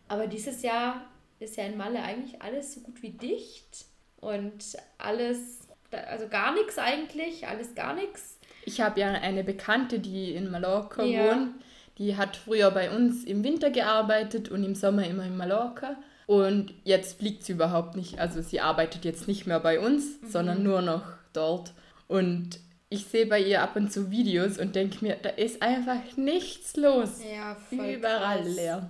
Aber 0.08 0.26
dieses 0.26 0.64
Jahr 0.64 1.02
ist 1.40 1.58
ja 1.58 1.66
in 1.66 1.78
Malle 1.78 2.02
eigentlich 2.02 2.42
alles 2.42 2.74
so 2.74 2.82
gut 2.82 3.02
wie 3.02 3.12
dicht 3.12 3.86
und 4.20 4.78
alles, 4.98 5.68
also 5.92 6.28
gar 6.28 6.54
nichts 6.54 6.78
eigentlich, 6.78 7.48
alles 7.48 7.76
gar 7.76 7.94
nichts. 7.94 8.40
Ich 8.66 8.82
habe 8.82 9.00
ja 9.00 9.12
eine 9.12 9.44
Bekannte, 9.44 10.00
die 10.00 10.34
in 10.34 10.52
Mallorca 10.52 11.04
ja. 11.04 11.32
wohnt. 11.32 11.56
Die 11.98 12.16
hat 12.16 12.36
früher 12.36 12.70
bei 12.72 12.92
uns 12.96 13.24
im 13.24 13.44
Winter 13.44 13.72
gearbeitet 13.72 14.50
und 14.50 14.64
im 14.64 14.76
Sommer 14.76 15.08
immer 15.08 15.26
in 15.26 15.38
Mallorca. 15.38 15.96
Und 16.28 16.74
jetzt 16.84 17.20
fliegt 17.20 17.44
sie 17.44 17.54
überhaupt 17.54 17.96
nicht. 17.96 18.20
Also 18.20 18.42
sie 18.42 18.60
arbeitet 18.60 19.06
jetzt 19.06 19.28
nicht 19.28 19.48
mehr 19.48 19.60
bei 19.60 19.80
uns, 19.80 20.22
mhm. 20.22 20.30
sondern 20.30 20.64
nur 20.64 20.82
noch 20.82 21.04
dort. 21.34 21.74
Und 22.08 22.60
ich 22.90 23.06
sehe 23.06 23.26
bei 23.26 23.42
ihr 23.42 23.62
ab 23.62 23.76
und 23.76 23.92
zu 23.92 24.12
Videos 24.12 24.58
und 24.58 24.76
denke 24.76 25.04
mir, 25.04 25.18
da 25.22 25.30
ist 25.30 25.62
einfach 25.62 26.18
nichts 26.18 26.76
los. 26.76 27.22
Ja, 27.24 27.58
Überall 27.72 28.42
krass. 28.42 28.56
leer. 28.56 28.90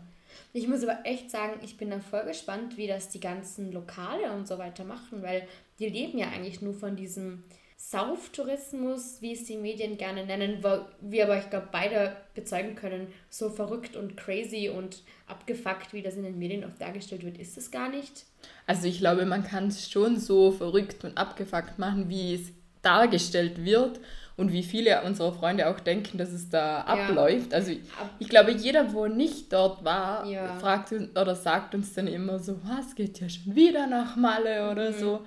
Ich 0.57 0.67
muss 0.67 0.81
aber 0.81 0.97
echt 1.03 1.29
sagen, 1.29 1.59
ich 1.61 1.77
bin 1.77 1.91
dann 1.91 2.01
voll 2.01 2.23
gespannt, 2.23 2.77
wie 2.77 2.87
das 2.87 3.09
die 3.09 3.19
ganzen 3.19 3.71
Lokale 3.71 4.31
und 4.31 4.47
so 4.47 4.57
weiter 4.57 4.85
machen, 4.85 5.21
weil 5.21 5.47
die 5.77 5.87
leben 5.87 6.17
ja 6.17 6.29
eigentlich 6.29 6.63
nur 6.63 6.73
von 6.73 6.95
diesem 6.95 7.43
Sauftourismus, 7.77 9.21
wie 9.21 9.33
es 9.33 9.43
die 9.43 9.55
Medien 9.55 9.99
gerne 9.99 10.25
nennen, 10.25 10.63
wo 10.63 10.79
wir 10.99 11.25
aber, 11.25 11.37
ich 11.37 11.51
glaube, 11.51 11.67
beide 11.71 12.17
bezeugen 12.33 12.73
können, 12.73 13.05
so 13.29 13.51
verrückt 13.51 13.95
und 13.95 14.17
crazy 14.17 14.69
und 14.69 15.03
abgefuckt, 15.27 15.93
wie 15.93 16.01
das 16.01 16.15
in 16.15 16.23
den 16.23 16.39
Medien 16.39 16.65
oft 16.65 16.81
dargestellt 16.81 17.23
wird, 17.23 17.37
ist 17.37 17.55
es 17.55 17.69
gar 17.69 17.89
nicht. 17.89 18.25
Also 18.65 18.87
ich 18.87 18.97
glaube, 18.97 19.27
man 19.27 19.43
kann 19.43 19.67
es 19.67 19.91
schon 19.91 20.19
so 20.19 20.51
verrückt 20.51 21.03
und 21.03 21.19
abgefuckt 21.19 21.77
machen, 21.77 22.09
wie 22.09 22.33
es 22.33 22.51
dargestellt 22.81 23.63
wird 23.63 23.99
und 24.37 24.53
wie 24.53 24.61
viele 24.61 25.01
unserer 25.01 25.33
Freunde 25.33 25.67
auch 25.67 25.79
denken, 25.79 26.19
dass 26.19 26.31
es 26.31 26.49
da 26.49 26.59
ja. 26.59 26.85
abläuft. 26.85 27.55
Also 27.55 27.71
ich, 27.71 27.79
ich, 28.19 28.29
glaube, 28.29 28.51
jeder, 28.51 28.93
wo 28.93 29.07
nicht 29.07 29.51
dort 29.51 29.83
war, 29.83 30.25
ja. 30.27 30.55
fragt 30.59 30.91
oder 30.91 31.35
sagt 31.35 31.73
uns 31.73 31.93
dann 31.93 32.05
immer 32.07 32.37
so, 32.37 32.59
was 32.63 32.93
geht 32.93 33.19
ja 33.19 33.27
schon 33.27 33.55
wieder 33.55 33.87
nach 33.87 34.15
Malle 34.15 34.69
oder 34.71 34.91
mhm. 34.91 34.99
so. 34.99 35.25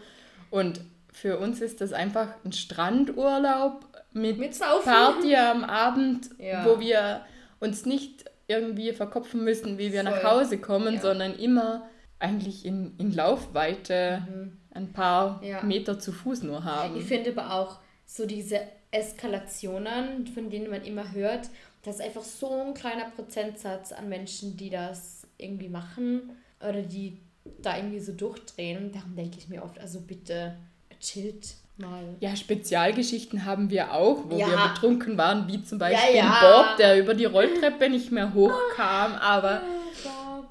Und 0.51 0.81
für 1.13 1.39
uns 1.39 1.61
ist 1.61 1.81
das 1.81 1.93
einfach 1.93 2.29
ein 2.45 2.53
Strandurlaub 2.53 3.85
mit, 4.13 4.39
mit 4.39 4.57
Party 4.59 5.35
am 5.35 5.65
Abend, 5.65 6.31
ja. 6.39 6.65
wo 6.65 6.79
wir 6.79 7.23
uns 7.59 7.85
nicht 7.87 8.25
irgendwie 8.47 8.93
verkopfen 8.93 9.43
müssen, 9.43 9.77
wie 9.77 9.93
wir 9.93 10.03
Voll. 10.05 10.13
nach 10.13 10.23
Hause 10.23 10.59
kommen, 10.59 10.95
ja. 10.95 11.01
sondern 11.01 11.35
immer 11.35 11.89
eigentlich 12.21 12.65
in, 12.65 12.95
in 12.99 13.13
Laufweite 13.13 14.23
mhm. 14.29 14.57
ein 14.73 14.93
paar 14.93 15.43
ja. 15.43 15.63
Meter 15.63 15.99
zu 15.99 16.13
Fuß 16.13 16.45
nur 16.45 16.63
haben. 16.63 16.97
Ich 16.97 17.05
finde 17.05 17.31
aber 17.31 17.55
auch 17.55 17.81
so 18.07 18.27
diese 18.27 18.61
Eskalationen, 18.91 20.27
von 20.27 20.51
denen 20.51 20.71
man 20.71 20.83
immer 20.83 21.13
hört, 21.13 21.49
das 21.83 21.97
ist 21.97 22.03
einfach 22.03 22.23
so 22.23 22.51
ein 22.63 22.75
kleiner 22.75 23.11
Prozentsatz 23.11 23.93
an 23.93 24.09
Menschen, 24.09 24.57
die 24.57 24.71
das 24.71 25.27
irgendwie 25.39 25.69
machen 25.69 26.37
oder 26.61 26.83
die 26.83 27.19
da 27.63 27.77
irgendwie 27.77 28.01
so 28.01 28.13
durchdrehen. 28.13 28.93
Darum 28.93 29.17
denke 29.17 29.39
ich 29.39 29.49
mir 29.49 29.63
oft, 29.63 29.79
also 29.79 30.01
bitte 30.01 30.57
chillt 31.01 31.55
mal. 31.79 32.05
Ja, 32.21 32.37
Spezialgeschichten 32.37 33.45
haben 33.45 33.71
wir 33.71 33.95
auch, 33.95 34.25
wo 34.29 34.37
ja. 34.37 34.49
wir 34.49 34.69
betrunken 34.69 35.17
waren, 35.17 35.49
wie 35.49 35.65
zum 35.65 35.79
Beispiel 35.79 36.17
ja, 36.17 36.25
ja. 36.25 36.41
Bob, 36.41 36.77
der 36.77 36.99
über 36.99 37.15
die 37.15 37.25
Rolltreppe 37.25 37.89
nicht 37.89 38.13
mehr 38.13 38.35
hochkam, 38.35 39.15
aber 39.15 39.63
ah, 39.63 40.43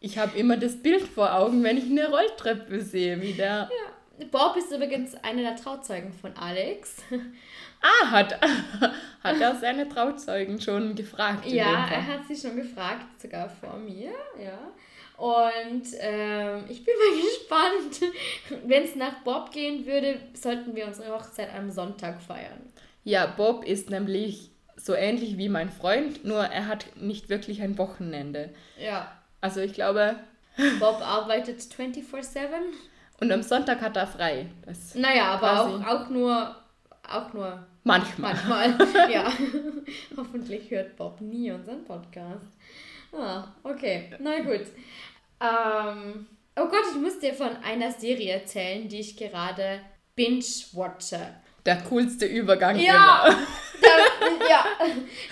ich 0.00 0.18
habe 0.18 0.38
immer 0.38 0.56
das 0.58 0.76
Bild 0.76 1.02
vor 1.02 1.34
Augen, 1.34 1.62
wenn 1.62 1.78
ich 1.78 1.84
eine 1.84 2.08
Rolltreppe 2.08 2.82
sehe, 2.82 3.20
wie 3.22 3.32
der... 3.32 3.70
Bob 4.30 4.56
ist 4.56 4.70
übrigens 4.70 5.14
einer 5.22 5.42
der 5.42 5.56
Trauzeugen 5.56 6.12
von 6.12 6.34
Alex. 6.36 6.96
Ah, 7.82 8.10
hat, 8.10 8.40
hat 9.22 9.40
er 9.40 9.54
seine 9.56 9.88
Trauzeugen 9.88 10.60
schon 10.60 10.94
gefragt? 10.94 11.46
Ja, 11.46 11.86
er 11.90 12.06
hat 12.06 12.26
sie 12.26 12.36
schon 12.36 12.56
gefragt, 12.56 13.20
sogar 13.20 13.48
vor 13.48 13.76
mir, 13.78 14.12
ja. 14.42 14.58
Und 15.16 15.86
ähm, 16.00 16.64
ich 16.68 16.84
bin 16.84 16.94
mal 16.94 17.22
gespannt. 17.22 18.12
Wenn 18.66 18.84
es 18.84 18.96
nach 18.96 19.22
Bob 19.24 19.50
gehen 19.50 19.86
würde, 19.86 20.20
sollten 20.34 20.74
wir 20.74 20.86
unsere 20.86 21.14
Hochzeit 21.14 21.54
am 21.54 21.70
Sonntag 21.70 22.20
feiern. 22.22 22.72
Ja, 23.04 23.26
Bob 23.26 23.64
ist 23.64 23.90
nämlich 23.90 24.50
so 24.76 24.94
ähnlich 24.94 25.38
wie 25.38 25.48
mein 25.48 25.70
Freund, 25.70 26.24
nur 26.24 26.44
er 26.44 26.66
hat 26.66 26.96
nicht 26.96 27.28
wirklich 27.28 27.62
ein 27.62 27.78
Wochenende. 27.78 28.50
Ja. 28.78 29.10
Also 29.40 29.60
ich 29.60 29.72
glaube. 29.72 30.16
Bob 30.80 31.00
arbeitet 31.02 31.60
24-7. 31.60 32.46
Und 33.20 33.32
am 33.32 33.42
Sonntag 33.42 33.80
hat 33.80 33.96
er 33.96 34.06
frei. 34.06 34.46
Das 34.64 34.94
naja, 34.94 35.32
aber 35.32 35.60
auch, 35.60 35.86
auch 35.86 36.08
nur. 36.10 36.56
Auch 37.08 37.32
nur. 37.32 37.66
Manchmal. 37.84 38.34
Manchmal, 38.34 39.10
ja. 39.12 39.32
Hoffentlich 40.16 40.70
hört 40.70 40.96
Bob 40.96 41.20
nie 41.20 41.50
unseren 41.52 41.84
Podcast. 41.84 42.48
Ah, 43.12 43.44
okay. 43.62 44.10
Na 44.18 44.40
gut. 44.40 44.66
Ähm, 45.40 46.26
oh 46.56 46.66
Gott, 46.66 46.84
ich 46.92 47.00
muss 47.00 47.18
dir 47.20 47.32
von 47.32 47.50
einer 47.64 47.92
Serie 47.92 48.34
erzählen, 48.34 48.88
die 48.88 49.00
ich 49.00 49.16
gerade 49.16 49.80
binge-watche. 50.16 51.20
Der 51.64 51.82
coolste 51.82 52.26
Übergang 52.26 52.78
ja, 52.78 53.26
immer. 53.26 53.38
Der, 53.82 54.48
ja, 54.48 54.64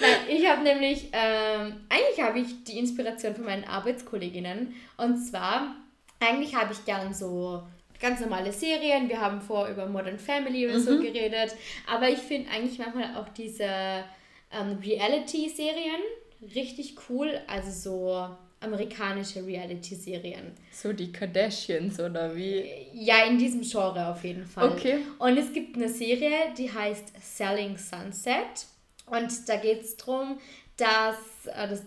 nein, 0.00 0.16
ich 0.28 0.46
habe 0.46 0.62
nämlich, 0.62 1.08
ähm, 1.12 1.86
eigentlich 1.88 2.20
habe 2.20 2.40
ich 2.40 2.64
die 2.64 2.78
Inspiration 2.78 3.34
von 3.34 3.44
meinen 3.44 3.64
Arbeitskolleginnen. 3.64 4.74
Und 4.96 5.18
zwar, 5.18 5.76
eigentlich 6.24 6.54
habe 6.54 6.72
ich 6.72 6.84
gern 6.84 7.12
so 7.12 7.62
ganz 8.00 8.20
normale 8.20 8.52
Serien. 8.52 9.08
Wir 9.08 9.20
haben 9.20 9.40
vor 9.40 9.68
über 9.68 9.86
Modern 9.86 10.18
Family 10.18 10.66
oder 10.66 10.78
mhm. 10.78 10.82
so 10.82 11.00
geredet. 11.00 11.54
Aber 11.86 12.08
ich 12.08 12.18
finde 12.18 12.50
eigentlich 12.50 12.78
manchmal 12.78 13.16
auch 13.16 13.28
diese 13.30 13.64
ähm, 14.52 14.78
Reality-Serien 14.82 16.00
richtig 16.54 16.96
cool. 17.08 17.40
Also 17.46 17.70
so 17.70 18.36
amerikanische 18.60 19.46
Reality-Serien. 19.46 20.52
So 20.72 20.92
die 20.92 21.12
Kardashians 21.12 22.00
oder 22.00 22.34
wie? 22.34 22.64
Ja, 22.92 23.24
in 23.26 23.38
diesem 23.38 23.62
Genre 23.62 24.08
auf 24.08 24.24
jeden 24.24 24.46
Fall. 24.46 24.70
Okay. 24.70 24.98
Und 25.18 25.36
es 25.36 25.52
gibt 25.52 25.76
eine 25.76 25.88
Serie, 25.88 26.52
die 26.56 26.72
heißt 26.72 27.12
Selling 27.20 27.76
Sunset. 27.76 28.66
Und 29.06 29.48
da 29.48 29.56
geht 29.56 29.82
es 29.82 29.96
darum, 29.96 30.38
dass, 30.76 31.16
äh, 31.46 31.68
das, 31.68 31.82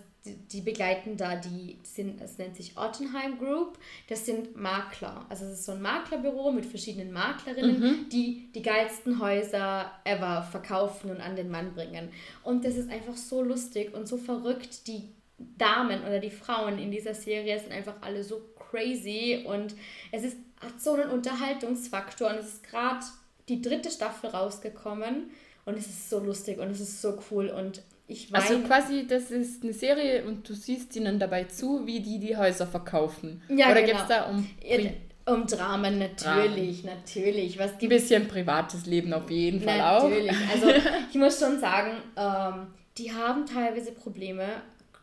die 0.52 0.60
begleiten 0.60 1.16
da 1.16 1.36
die, 1.36 1.78
sind, 1.82 2.20
es 2.20 2.38
nennt 2.38 2.56
sich 2.56 2.76
Ottenheim 2.76 3.38
Group, 3.38 3.78
das 4.08 4.26
sind 4.26 4.56
Makler. 4.56 5.24
Also 5.28 5.44
es 5.44 5.52
ist 5.52 5.66
so 5.66 5.72
ein 5.72 5.82
Maklerbüro 5.82 6.52
mit 6.52 6.66
verschiedenen 6.66 7.12
Maklerinnen, 7.12 7.80
mhm. 7.80 8.08
die 8.10 8.50
die 8.54 8.62
geilsten 8.62 9.20
Häuser 9.20 9.90
ever 10.04 10.42
verkaufen 10.42 11.10
und 11.10 11.20
an 11.20 11.36
den 11.36 11.50
Mann 11.50 11.74
bringen. 11.74 12.08
Und 12.42 12.64
das 12.64 12.76
ist 12.76 12.90
einfach 12.90 13.16
so 13.16 13.42
lustig 13.42 13.94
und 13.94 14.08
so 14.08 14.16
verrückt. 14.16 14.86
Die 14.86 15.08
Damen 15.38 16.02
oder 16.02 16.18
die 16.18 16.30
Frauen 16.30 16.78
in 16.78 16.90
dieser 16.90 17.14
Serie 17.14 17.58
sind 17.58 17.72
einfach 17.72 17.94
alle 18.00 18.24
so 18.24 18.40
crazy 18.70 19.44
und 19.46 19.74
es 20.10 20.24
ist, 20.24 20.36
hat 20.60 20.80
so 20.80 20.94
einen 20.94 21.10
Unterhaltungsfaktor 21.10 22.30
und 22.30 22.36
es 22.36 22.54
ist 22.54 22.64
gerade 22.64 23.04
die 23.48 23.62
dritte 23.62 23.90
Staffel 23.90 24.30
rausgekommen 24.30 25.30
und 25.64 25.76
es 25.78 25.86
ist 25.86 26.10
so 26.10 26.18
lustig 26.18 26.58
und 26.58 26.70
es 26.70 26.80
ist 26.80 27.00
so 27.00 27.18
cool 27.30 27.48
und 27.48 27.82
Ich 28.10 28.34
Also 28.34 28.54
weine. 28.54 28.64
quasi, 28.64 29.06
das 29.06 29.30
ist 29.30 29.62
eine 29.62 29.74
Serie 29.74 30.24
und 30.24 30.48
du 30.48 30.54
siehst 30.54 30.96
ihnen 30.96 31.18
dabei 31.18 31.44
zu, 31.44 31.86
wie 31.86 32.00
die 32.00 32.18
die 32.18 32.36
Häuser 32.36 32.66
verkaufen. 32.66 33.42
Ja, 33.48 33.70
Oder 33.70 33.82
genau. 33.82 33.92
geht 33.92 34.02
es 34.02 34.08
da 34.08 34.22
um 34.24 34.48
Ja, 34.62 34.90
um 35.26 35.46
Dramen, 35.46 35.98
natürlich, 35.98 36.84
natürlich. 36.84 37.58
Was 37.58 37.72
ein 37.72 37.78
gibt 37.78 37.92
bisschen 37.92 38.26
privates 38.26 38.86
Leben 38.86 39.12
auf 39.12 39.30
jeden 39.30 39.60
Fall 39.60 39.80
auch? 39.82 40.08
Natürlich. 40.08 40.34
Also 40.50 40.68
ich 41.10 41.16
muss 41.16 41.38
schon 41.38 41.60
sagen, 41.60 41.98
ähm, 42.16 42.68
die 42.96 43.12
haben 43.12 43.44
teilweise 43.44 43.92
Probleme, 43.92 44.62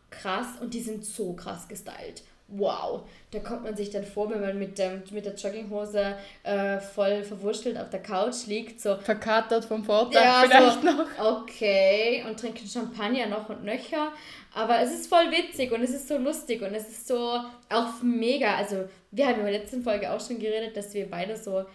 krass, 0.10 0.48
und 0.60 0.74
die 0.74 0.82
sind 0.82 1.06
so 1.06 1.34
krass 1.34 1.68
gestylt. 1.68 2.24
Wow, 2.58 3.02
da 3.32 3.40
kommt 3.40 3.64
man 3.64 3.76
sich 3.76 3.90
dann 3.90 4.04
vor, 4.04 4.30
wenn 4.30 4.42
man 4.42 4.58
mit, 4.58 4.78
dem, 4.78 5.04
mit 5.12 5.26
der 5.26 5.36
Jogginghose 5.36 6.16
äh, 6.44 6.80
voll 6.80 7.24
verwurschtelt 7.24 7.78
auf 7.78 7.90
der 7.90 8.02
Couch 8.02 8.46
liegt, 8.48 8.80
so, 8.82 8.96
Verkatert 8.98 9.66
vom 9.66 9.84
Vortag 9.84 10.24
Ja, 10.24 10.44
vielleicht 10.48 10.82
so, 10.82 10.88
noch. 10.92 11.42
okay, 11.42 12.24
und 12.28 12.40
trinken 12.40 12.68
Champagner 12.68 13.28
noch 13.28 13.50
und 13.50 13.64
nöcher. 13.64 14.12
Aber 14.54 14.80
es 14.80 14.92
ist 14.94 15.08
voll 15.08 15.32
witzig 15.32 15.72
und 15.72 15.82
es 15.82 15.92
ist 15.92 16.08
so 16.08 16.18
lustig 16.18 16.62
und 16.62 16.74
es 16.74 16.88
ist 16.88 17.08
so 17.08 17.40
auch 17.70 18.02
mega. 18.02 18.56
Also, 18.56 18.86
wir 19.12 19.28
haben 19.28 19.40
in 19.40 19.46
der 19.46 19.60
letzten 19.60 19.84
Folge 19.84 20.12
auch 20.12 20.26
schon 20.26 20.40
geredet, 20.40 20.78
dass 20.78 20.94
wir 20.94 21.10
beide 21.10 21.36
so 21.36 21.66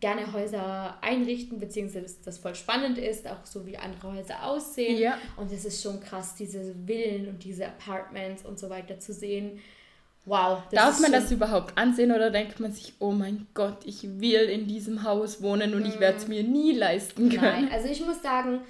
gerne 0.00 0.32
Häuser 0.32 0.96
einrichten, 1.02 1.58
beziehungsweise 1.58 2.02
dass 2.04 2.20
das 2.22 2.38
voll 2.38 2.54
spannend 2.54 2.98
ist, 2.98 3.28
auch 3.28 3.44
so 3.44 3.66
wie 3.66 3.76
andere 3.76 4.14
Häuser 4.14 4.44
aussehen. 4.44 4.98
Ja. 4.98 5.18
Und 5.36 5.52
es 5.52 5.64
ist 5.64 5.82
schon 5.82 6.00
krass, 6.00 6.34
diese 6.34 6.74
Villen 6.86 7.28
und 7.28 7.44
diese 7.44 7.66
Apartments 7.66 8.44
und 8.44 8.58
so 8.58 8.70
weiter 8.70 8.98
zu 8.98 9.12
sehen. 9.12 9.60
Wow. 10.26 10.62
Darf 10.70 11.00
man 11.00 11.10
schon- 11.10 11.20
das 11.20 11.32
überhaupt 11.32 11.76
ansehen 11.78 12.12
oder 12.12 12.30
denkt 12.30 12.60
man 12.60 12.72
sich, 12.72 12.92
oh 12.98 13.10
mein 13.10 13.46
Gott, 13.54 13.78
ich 13.84 14.02
will 14.20 14.42
in 14.42 14.66
diesem 14.68 15.02
Haus 15.02 15.42
wohnen 15.42 15.74
und 15.74 15.86
ich 15.86 15.98
werde 15.98 16.18
es 16.18 16.28
mir 16.28 16.42
nie 16.44 16.72
leisten 16.72 17.30
können? 17.30 17.40
Nein, 17.66 17.68
also 17.72 17.88
ich 17.88 18.04
muss 18.04 18.22
sagen, 18.22 18.60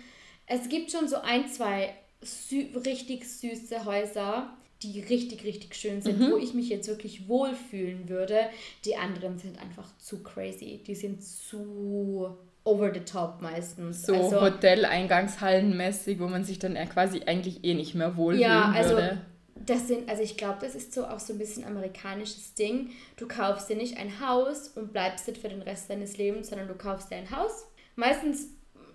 es 0.47 0.69
gibt 0.69 0.91
schon 0.93 1.09
so 1.09 1.17
ein, 1.23 1.49
zwei 1.49 1.93
sü 2.23 2.67
richtig 2.87 3.29
süße 3.29 3.85
Häuser, 3.85 4.51
die 4.83 5.01
richtig, 5.01 5.45
richtig 5.45 5.75
schön 5.75 6.01
sind, 6.01 6.21
Mhm. 6.21 6.31
wo 6.33 6.37
ich 6.39 6.55
mich 6.55 6.69
jetzt 6.71 6.89
wirklich 6.89 7.29
wohlfühlen 7.29 8.09
würde. 8.09 8.39
Die 8.85 8.97
anderen 8.97 9.39
sind 9.39 9.61
einfach 9.61 9.89
zu 9.99 10.23
crazy. 10.23 10.81
Die 10.87 10.95
sind 10.95 11.23
zu 11.23 12.37
over 12.65 12.93
the 12.95 13.01
top 13.01 13.43
meistens. 13.43 14.07
So 14.07 14.15
also, 14.15 14.41
Hoteleingangshallenmäßig, 14.41 16.19
wo 16.21 16.29
man 16.29 16.45
sich 16.45 16.59
dann 16.59 16.75
quasi 16.89 17.23
eigentlich 17.27 17.65
eh 17.65 17.75
nicht 17.75 17.95
mehr 17.95 18.17
wohlfühlen 18.17 18.43
Ja, 18.51 18.71
also 18.75 18.95
würde. 18.95 19.21
Das 19.67 19.89
sind, 19.89 20.09
also 20.09 20.23
ich 20.23 20.37
glaube, 20.37 20.59
das 20.61 20.75
ist 20.75 20.93
so 20.95 21.05
auch 21.05 21.21
so 21.21 21.33
ein 21.33 21.39
bisschen 21.39 21.65
amerikanisches 21.65 22.55
Ding. 22.55 22.91
Du 23.17 23.29
kaufst 23.29 23.69
dir 23.69 23.77
nicht 23.77 23.99
ein 23.99 24.21
Haus 24.27 24.69
und 24.69 24.93
bleibst 24.93 25.29
dort 25.29 25.39
für 25.39 25.49
den 25.49 25.63
Rest 25.63 25.91
deines 25.91 26.17
Lebens, 26.17 26.49
sondern 26.49 26.69
du 26.69 26.75
kaufst 26.75 27.11
dir 27.11 27.17
ein 27.17 27.31
Haus. 27.31 27.67
Meistens 27.97 28.49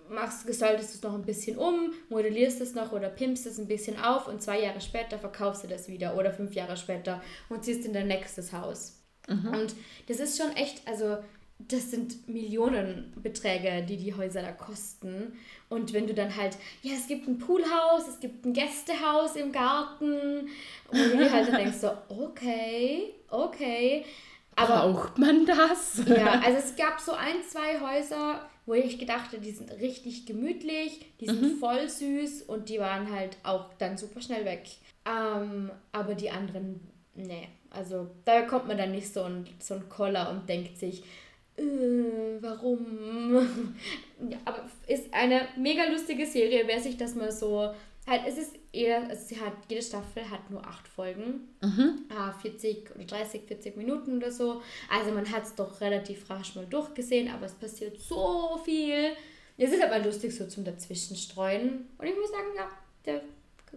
machst, 0.08 0.46
gestaltest 0.46 0.92
du 0.92 0.96
es 0.96 1.02
noch 1.02 1.14
ein 1.14 1.24
bisschen 1.24 1.56
um, 1.56 1.92
modellierst 2.08 2.60
es 2.60 2.74
noch 2.74 2.92
oder 2.92 3.08
pimpst 3.08 3.46
es 3.46 3.58
ein 3.58 3.66
bisschen 3.66 3.98
auf 3.98 4.28
und 4.28 4.42
zwei 4.42 4.60
Jahre 4.60 4.80
später 4.80 5.18
verkaufst 5.18 5.64
du 5.64 5.68
das 5.68 5.88
wieder 5.88 6.16
oder 6.16 6.32
fünf 6.32 6.54
Jahre 6.54 6.76
später 6.76 7.22
und 7.48 7.64
ziehst 7.64 7.84
in 7.84 7.92
dein 7.92 8.08
nächstes 8.08 8.52
Haus. 8.52 9.02
Und 9.52 9.74
das 10.06 10.20
ist 10.20 10.40
schon 10.40 10.54
echt, 10.56 10.86
also 10.86 11.18
das 11.58 11.90
sind 11.90 12.28
Millionenbeträge, 12.28 13.84
die 13.86 13.96
die 13.96 14.14
Häuser 14.14 14.42
da 14.42 14.52
kosten. 14.52 15.32
Und 15.68 15.92
wenn 15.92 16.06
du 16.06 16.14
dann 16.14 16.36
halt, 16.36 16.56
ja, 16.82 16.94
es 16.94 17.06
gibt 17.06 17.26
ein 17.26 17.38
Poolhaus, 17.38 18.08
es 18.08 18.20
gibt 18.20 18.44
ein 18.44 18.52
Gästehaus 18.52 19.36
im 19.36 19.52
Garten. 19.52 20.48
Und 20.88 20.98
du 20.98 21.16
dir 21.16 21.32
halt 21.32 21.48
dann 21.48 21.56
denkst 21.56 21.78
so, 21.78 21.90
okay, 22.08 23.14
okay. 23.30 24.04
Aber 24.54 24.92
Braucht 24.92 25.18
man 25.18 25.46
das? 25.46 26.02
ja, 26.06 26.40
also 26.44 26.58
es 26.58 26.76
gab 26.76 27.00
so 27.00 27.12
ein, 27.12 27.42
zwei 27.48 27.80
Häuser, 27.80 28.48
wo 28.64 28.74
ich 28.74 28.98
gedacht 28.98 29.32
habe, 29.32 29.38
die 29.38 29.50
sind 29.50 29.70
richtig 29.72 30.26
gemütlich, 30.26 31.06
die 31.20 31.26
sind 31.26 31.58
voll 31.58 31.88
süß 31.88 32.42
und 32.42 32.68
die 32.68 32.78
waren 32.78 33.10
halt 33.10 33.36
auch 33.42 33.72
dann 33.74 33.96
super 33.96 34.20
schnell 34.20 34.44
weg. 34.44 34.64
Ähm, 35.06 35.70
aber 35.92 36.14
die 36.14 36.30
anderen, 36.30 36.80
nee. 37.14 37.48
Also 37.70 38.08
da 38.24 38.42
kommt 38.42 38.68
man 38.68 38.78
dann 38.78 38.92
nicht 38.92 39.12
so 39.12 39.22
ein, 39.22 39.46
so 39.58 39.74
ein 39.74 39.88
Koller 39.88 40.30
und 40.30 40.48
denkt 40.48 40.78
sich, 40.78 41.02
äh, 41.56 42.40
warum? 42.40 43.74
ja, 44.28 44.38
aber 44.44 44.68
ist 44.86 45.12
eine 45.12 45.48
mega 45.56 45.84
lustige 45.84 46.26
Serie, 46.26 46.64
wer 46.66 46.80
sich 46.80 46.96
das 46.96 47.14
mal 47.14 47.32
so. 47.32 47.72
Halt, 48.06 48.22
es 48.26 48.38
ist 48.38 48.52
eher, 48.72 49.08
also 49.08 49.20
sie 49.26 49.40
hat, 49.40 49.52
jede 49.68 49.82
Staffel 49.82 50.30
hat 50.30 50.48
nur 50.48 50.64
acht 50.64 50.86
Folgen. 50.86 51.48
Ah, 52.08 52.32
40 52.32 52.94
oder 52.94 53.04
30, 53.04 53.42
40 53.48 53.76
Minuten 53.76 54.18
oder 54.18 54.30
so. 54.30 54.62
Also 54.88 55.10
man 55.10 55.30
hat 55.30 55.42
es 55.42 55.54
doch 55.56 55.80
relativ 55.80 56.30
rasch 56.30 56.54
mal 56.54 56.66
durchgesehen, 56.66 57.28
aber 57.30 57.46
es 57.46 57.54
passiert 57.54 58.00
so 58.00 58.60
viel. 58.64 59.10
Es 59.58 59.72
ist 59.72 59.82
aber 59.82 59.98
lustig 59.98 60.36
so 60.36 60.46
zum 60.46 60.64
Dazwischenstreuen. 60.64 61.86
Und 61.98 62.06
ich 62.06 62.14
muss 62.14 62.30
sagen, 62.30 62.48
ja, 62.56 62.68
der 63.06 63.22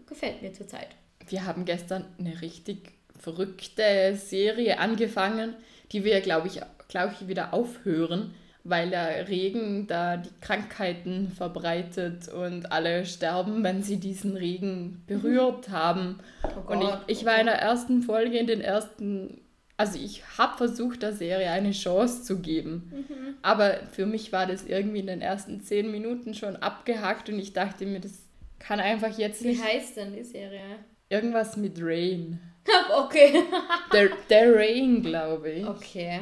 gefällt 0.06 0.42
mir 0.42 0.54
zurzeit. 0.54 0.90
Wir 1.28 1.46
haben 1.46 1.66
gestern 1.66 2.06
eine 2.20 2.42
richtig 2.42 2.92
verrückte 3.18 4.16
Serie 4.16 4.80
angefangen, 4.80 5.56
die 5.92 6.04
wir, 6.04 6.22
glaube 6.22 6.48
ich, 6.48 6.62
glaube 6.90 7.14
ich, 7.18 7.28
wieder 7.30 7.54
aufhören, 7.54 8.34
weil 8.66 8.90
der 8.90 9.30
Regen 9.30 9.88
da 9.88 10.18
die 10.18 10.30
Krankheiten 10.42 11.32
verbreitet 11.32 12.28
und 12.28 12.72
alle 12.74 13.06
sterben, 13.06 13.64
wenn 13.64 13.82
sie 13.82 13.98
diesen 13.98 14.36
Regen 14.36 15.04
berührt 15.08 15.70
haben. 15.70 16.20
Oh 16.44 16.74
Und 16.74 16.82
ich, 16.82 17.20
ich 17.20 17.26
war 17.26 17.40
in 17.40 17.46
der 17.46 17.60
ersten 17.62 18.02
Folge, 18.02 18.38
in 18.38 18.48
den 18.48 18.60
ersten, 18.60 19.40
also 19.78 19.98
ich 19.98 20.24
habe 20.38 20.58
versucht, 20.58 21.04
der 21.04 21.14
Serie 21.14 21.50
eine 21.52 21.72
Chance 21.72 22.24
zu 22.24 22.40
geben. 22.40 22.92
Mhm. 22.92 23.36
Aber 23.42 23.78
für 23.94 24.06
mich 24.06 24.34
war 24.34 24.46
das 24.46 24.66
irgendwie 24.66 25.00
in 25.00 25.08
den 25.08 25.22
ersten 25.22 25.62
zehn 25.62 25.90
Minuten 25.90 26.34
schon 26.34 26.58
abgehackt 26.58 27.30
und 27.30 27.40
ich 27.40 27.54
dachte 27.54 27.86
mir, 27.86 28.02
das 28.02 28.24
kann 28.60 28.82
einfach 28.82 29.18
jetzt 29.18 29.44
Wie 29.44 29.50
nicht 29.50 29.64
heißt 29.64 29.96
denn 29.96 30.14
die 30.14 30.24
Serie? 30.24 30.60
irgendwas 31.08 31.56
mit 31.56 31.80
Rain. 31.82 32.40
okay. 32.98 33.42
Der, 33.94 34.10
der 34.30 34.54
Rain, 34.56 35.02
glaube 35.02 35.50
ich. 35.50 35.66
Okay. 35.66 36.20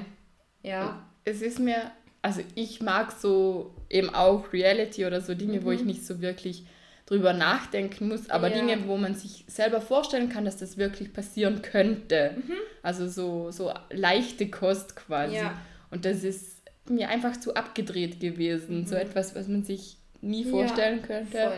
Ja. 0.67 1.03
Es 1.25 1.41
ist 1.41 1.59
mir, 1.59 1.91
also 2.21 2.41
ich 2.55 2.81
mag 2.81 3.11
so 3.11 3.73
eben 3.89 4.09
auch 4.13 4.51
Reality 4.53 5.05
oder 5.05 5.21
so 5.21 5.33
Dinge, 5.33 5.63
wo 5.63 5.71
ich 5.71 5.83
nicht 5.83 6.05
so 6.05 6.21
wirklich 6.21 6.65
drüber 7.05 7.33
nachdenken 7.33 8.09
muss, 8.09 8.29
aber 8.29 8.49
Mhm. 8.49 8.53
Ja. 8.55 8.59
Dinge, 8.61 8.87
wo 8.87 8.97
man 8.97 9.15
sich 9.15 9.45
selber 9.47 9.79
vorstellen 9.81 10.29
kann, 10.29 10.43
dass 10.45 10.57
das 10.57 10.77
wirklich 10.77 11.13
passieren 11.13 11.61
könnte. 11.61 12.33
Mhm. 12.35 12.53
Also 12.83 13.07
so, 13.07 13.51
so 13.51 13.71
leichte 13.91 14.49
Kost 14.49 14.95
quasi. 14.95 15.35
Ja. 15.35 15.57
Und 15.89 16.03
das 16.05 16.23
ist 16.23 16.57
mir 16.89 17.09
einfach 17.09 17.37
zu 17.37 17.53
abgedreht 17.55 18.19
gewesen. 18.19 18.85
So 18.85 18.95
etwas, 18.95 19.35
was 19.35 19.47
man 19.47 19.63
sich 19.63 19.97
nie 20.21 20.43
Mhm. 20.43 20.49
Ja, 20.49 20.51
vorstellen 20.51 21.01
könnte, 21.01 21.37
Voll. 21.37 21.57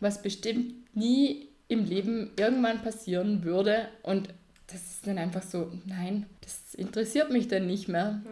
was 0.00 0.22
bestimmt 0.22 0.74
nie 0.96 1.48
im 1.68 1.84
Leben 1.84 2.30
irgendwann 2.36 2.82
passieren 2.82 3.44
würde. 3.44 3.88
Und 4.02 4.28
das 4.72 4.82
ist 4.82 5.06
dann 5.06 5.18
einfach 5.18 5.42
so, 5.42 5.72
nein, 5.86 6.26
das 6.40 6.74
interessiert 6.74 7.30
mich 7.30 7.48
dann 7.48 7.66
nicht 7.66 7.88
mehr. 7.88 8.22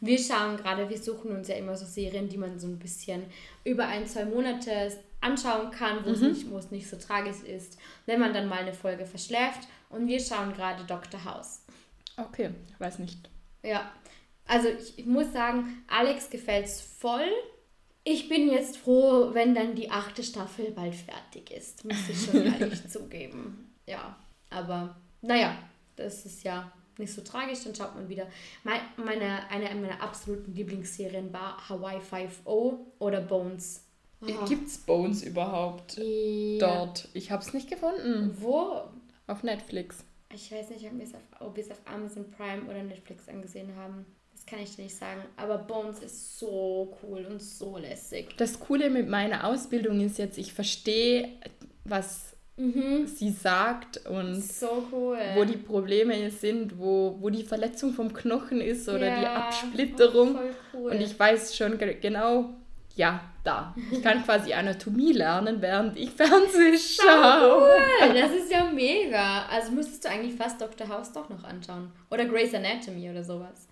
Wir 0.00 0.18
schauen 0.18 0.56
gerade, 0.56 0.88
wir 0.88 0.98
suchen 0.98 1.30
uns 1.30 1.48
ja 1.48 1.56
immer 1.56 1.76
so 1.76 1.86
Serien, 1.86 2.28
die 2.28 2.38
man 2.38 2.58
so 2.58 2.66
ein 2.66 2.78
bisschen 2.78 3.24
über 3.64 3.86
ein, 3.86 4.06
zwei 4.06 4.24
Monate 4.24 4.92
anschauen 5.20 5.70
kann, 5.70 6.04
wo, 6.04 6.10
es, 6.10 6.20
nicht, 6.20 6.50
wo 6.50 6.58
es 6.58 6.70
nicht 6.70 6.88
so 6.88 6.96
tragisch 6.96 7.42
ist, 7.42 7.78
wenn 8.04 8.20
man 8.20 8.32
dann 8.32 8.48
mal 8.48 8.58
eine 8.58 8.74
Folge 8.74 9.06
verschläft. 9.06 9.68
Und 9.88 10.06
wir 10.06 10.20
schauen 10.20 10.52
gerade 10.52 10.84
Dr. 10.84 11.24
House. 11.24 11.62
Okay, 12.16 12.50
weiß 12.78 12.98
nicht. 12.98 13.28
Ja, 13.62 13.90
also 14.46 14.68
ich, 14.68 14.98
ich 14.98 15.06
muss 15.06 15.32
sagen, 15.32 15.82
Alex 15.88 16.30
gefällt's 16.30 16.80
voll. 16.80 17.30
Ich 18.04 18.28
bin 18.28 18.48
jetzt 18.50 18.76
froh, 18.76 19.30
wenn 19.32 19.54
dann 19.54 19.74
die 19.74 19.90
achte 19.90 20.22
Staffel 20.22 20.70
bald 20.70 20.94
fertig 20.94 21.50
ist, 21.50 21.84
muss 21.84 22.08
ich 22.08 22.24
schon 22.24 22.46
ehrlich 22.60 22.88
zugeben. 22.88 23.74
Ja, 23.86 24.16
aber 24.50 24.96
naja, 25.22 25.56
das 25.96 26.24
ist 26.26 26.44
ja 26.44 26.70
nicht 26.98 27.12
so 27.12 27.20
tragisch, 27.22 27.64
dann 27.64 27.74
schaut 27.74 27.94
man 27.94 28.08
wieder. 28.08 28.26
Mein, 28.64 28.80
meine, 28.96 29.48
eine 29.50 29.74
meiner 29.74 30.00
absoluten 30.02 30.54
Lieblingsserien 30.54 31.32
war 31.32 31.68
Hawaii 31.68 31.98
5.0 31.98 32.76
oder 32.98 33.20
Bones. 33.20 33.82
Ah. 34.22 34.44
Gibt's 34.48 34.78
Bones 34.78 35.22
überhaupt 35.22 35.98
Ja. 35.98 36.58
dort? 36.58 37.08
Ich 37.12 37.30
habe 37.30 37.42
es 37.42 37.52
nicht 37.52 37.68
gefunden. 37.68 38.34
Wo? 38.40 38.80
Auf 39.26 39.42
Netflix. 39.42 40.04
Ich 40.32 40.50
weiß 40.50 40.70
nicht, 40.70 40.84
ob 40.86 40.96
wir 40.96 41.04
es 41.04 41.14
auf, 41.14 41.20
ob 41.40 41.56
wir 41.56 41.64
es 41.64 41.70
auf 41.70 41.80
Amazon 41.84 42.30
Prime 42.30 42.62
oder 42.64 42.82
Netflix 42.82 43.28
angesehen 43.28 43.74
haben. 43.76 44.06
Das 44.32 44.46
kann 44.46 44.58
ich 44.60 44.74
dir 44.76 44.84
nicht 44.84 44.96
sagen. 44.96 45.20
Aber 45.36 45.58
Bones 45.58 45.98
ist 46.00 46.38
so 46.38 46.96
cool 47.02 47.26
und 47.26 47.42
so 47.42 47.76
lässig. 47.78 48.34
Das 48.38 48.58
Coole 48.58 48.88
mit 48.90 49.08
meiner 49.08 49.46
Ausbildung 49.46 50.00
ist 50.00 50.18
jetzt, 50.18 50.38
ich 50.38 50.52
verstehe, 50.52 51.28
was 51.84 52.35
sie 52.56 53.30
sagt 53.30 54.06
und 54.06 54.42
So 54.42 54.86
cool. 54.90 55.18
wo 55.34 55.44
die 55.44 55.58
Probleme 55.58 56.30
sind, 56.30 56.78
wo, 56.78 57.16
wo 57.20 57.28
die 57.28 57.42
Verletzung 57.44 57.92
vom 57.92 58.12
Knochen 58.12 58.60
ist 58.62 58.88
oder 58.88 59.14
die 59.16 59.22
Ja, 59.22 59.34
Absplitterung. 59.46 60.34
voll 60.34 60.50
cool. 60.74 60.90
Und 60.92 61.00
ich 61.02 61.18
weiß 61.18 61.54
schon 61.56 61.76
ge 61.76 61.98
genau, 62.00 62.54
ja, 62.94 63.20
da. 63.44 63.74
Ich 63.92 64.02
kann 64.02 64.22
quasi 64.24 64.54
Anatomie 64.54 65.12
lernen, 65.12 65.60
während 65.60 65.98
ich 65.98 66.10
Fernsehen 66.12 66.78
schaue. 66.78 67.68
Cool, 68.00 68.14
das 68.14 68.32
ist 68.32 68.50
ja 68.50 68.64
mega. 68.72 69.44
Also 69.50 69.72
müsstest 69.72 70.04
du 70.04 70.08
eigentlich 70.08 70.34
fast 70.34 70.58
Dr. 70.58 70.88
House 70.88 71.12
doch 71.12 71.28
noch 71.28 71.44
anschauen. 71.44 71.92
Oder 72.10 72.24
Grey's 72.24 72.54
Anatomy 72.54 73.10
oder 73.10 73.22
sowas. 73.22 73.68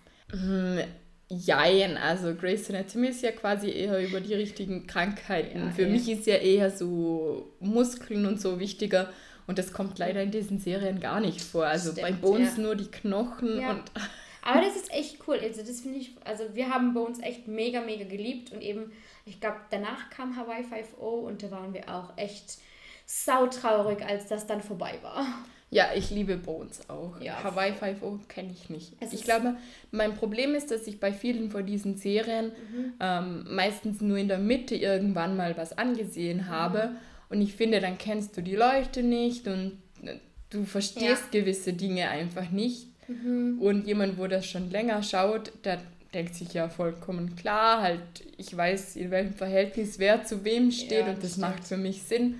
Jein, 1.29 1.97
also 1.97 2.35
Grey's 2.35 2.69
Anatomy 2.69 3.07
ist 3.07 3.23
ja 3.23 3.31
quasi 3.31 3.71
eher 3.71 3.99
über 3.99 4.19
die 4.21 4.35
richtigen 4.35 4.85
Krankheiten. 4.85 5.59
Ja, 5.59 5.71
Für 5.71 5.83
eh. 5.83 5.89
mich 5.89 6.07
ist 6.09 6.27
ja 6.27 6.35
eher 6.35 6.69
so 6.69 7.51
Muskeln 7.59 8.25
und 8.25 8.39
so 8.39 8.59
wichtiger. 8.59 9.09
Und 9.47 9.57
das 9.57 9.73
kommt 9.73 9.97
leider 9.99 10.21
in 10.21 10.31
diesen 10.31 10.59
Serien 10.59 10.99
gar 10.99 11.19
nicht 11.19 11.41
vor. 11.41 11.65
Also 11.65 11.93
bei 11.93 12.07
Stimmt, 12.07 12.21
Bones 12.21 12.57
ja. 12.57 12.63
nur 12.63 12.75
die 12.75 12.89
Knochen 12.91 13.59
Ja. 13.59 13.71
und 13.71 13.83
Aber 14.47 14.61
das 14.61 14.75
ist 14.75 14.93
echt 14.93 15.27
cool. 15.27 15.39
Also 15.41 15.63
das 15.63 15.81
finde 15.81 15.97
ich, 15.97 16.15
also 16.23 16.43
wir 16.53 16.69
haben 16.69 16.93
bei 16.93 17.01
uns 17.01 17.19
echt 17.19 17.47
mega, 17.47 17.81
mega 17.81 18.05
geliebt 18.05 18.51
und 18.51 18.61
eben, 18.61 18.91
ich 19.25 19.39
glaube, 19.41 19.57
danach 19.71 20.11
kam 20.11 20.35
Hawaii 20.37 20.61
5.0 20.61 20.99
und 20.99 21.41
da 21.41 21.49
waren 21.49 21.73
wir 21.73 21.89
auch 21.89 22.15
echt 22.15 22.59
sautraurig, 23.07 24.05
als 24.05 24.27
das 24.27 24.45
dann 24.45 24.61
vorbei 24.61 24.99
war. 25.01 25.25
Ja, 25.71 25.87
ich 25.95 26.09
liebe 26.11 26.37
Bones 26.37 26.89
auch. 26.89 27.19
Ja, 27.19 27.43
Hawaii 27.43 27.71
5.0 27.73 28.19
kenne 28.27 28.51
ich 28.53 28.69
nicht. 28.69 28.93
Es 28.99 29.11
ich 29.13 29.23
glaube, 29.23 29.55
mein 29.91 30.13
Problem 30.15 30.53
ist, 30.55 30.71
dass 30.71 30.87
ich 30.87 30.99
bei 30.99 31.11
vielen 31.11 31.49
von 31.51 31.65
diesen 31.65 31.97
Serien 31.97 32.47
Mhm. 32.47 32.93
ähm, 32.99 33.45
meistens 33.49 33.99
nur 33.99 34.17
in 34.17 34.27
der 34.27 34.37
Mitte 34.37 34.75
irgendwann 34.75 35.35
mal 35.35 35.57
was 35.57 35.77
angesehen 35.77 36.37
Mhm. 36.37 36.47
habe. 36.49 36.91
Und 37.29 37.41
ich 37.41 37.55
finde, 37.55 37.81
dann 37.81 37.97
kennst 37.97 38.37
du 38.37 38.41
die 38.41 38.55
Leute 38.55 39.01
nicht 39.03 39.47
und 39.47 39.73
äh, 40.03 40.15
du 40.51 40.63
verstehst 40.65 41.31
gewisse 41.31 41.73
Dinge 41.73 42.09
einfach 42.09 42.49
nicht. 42.51 42.87
Mhm. 43.09 43.57
Und 43.59 43.85
jemand, 43.87 44.17
wo 44.17 44.27
das 44.27 44.45
schon 44.45 44.69
länger 44.71 45.01
schaut, 45.03 45.51
der 45.65 45.79
denkt 46.13 46.35
sich 46.35 46.53
ja 46.53 46.69
vollkommen 46.69 47.35
klar, 47.35 47.81
halt, 47.81 47.99
ich 48.37 48.55
weiß, 48.55 48.95
in 48.95 49.11
welchem 49.11 49.33
Verhältnis 49.33 49.99
wer 49.99 50.23
zu 50.23 50.45
wem 50.45 50.71
steht 50.71 50.91
Ja, 51.05 51.09
und 51.09 51.21
das 51.21 51.31
stimmt. 51.31 51.41
macht 51.49 51.65
für 51.67 51.75
mich 51.77 52.03
Sinn. 52.03 52.35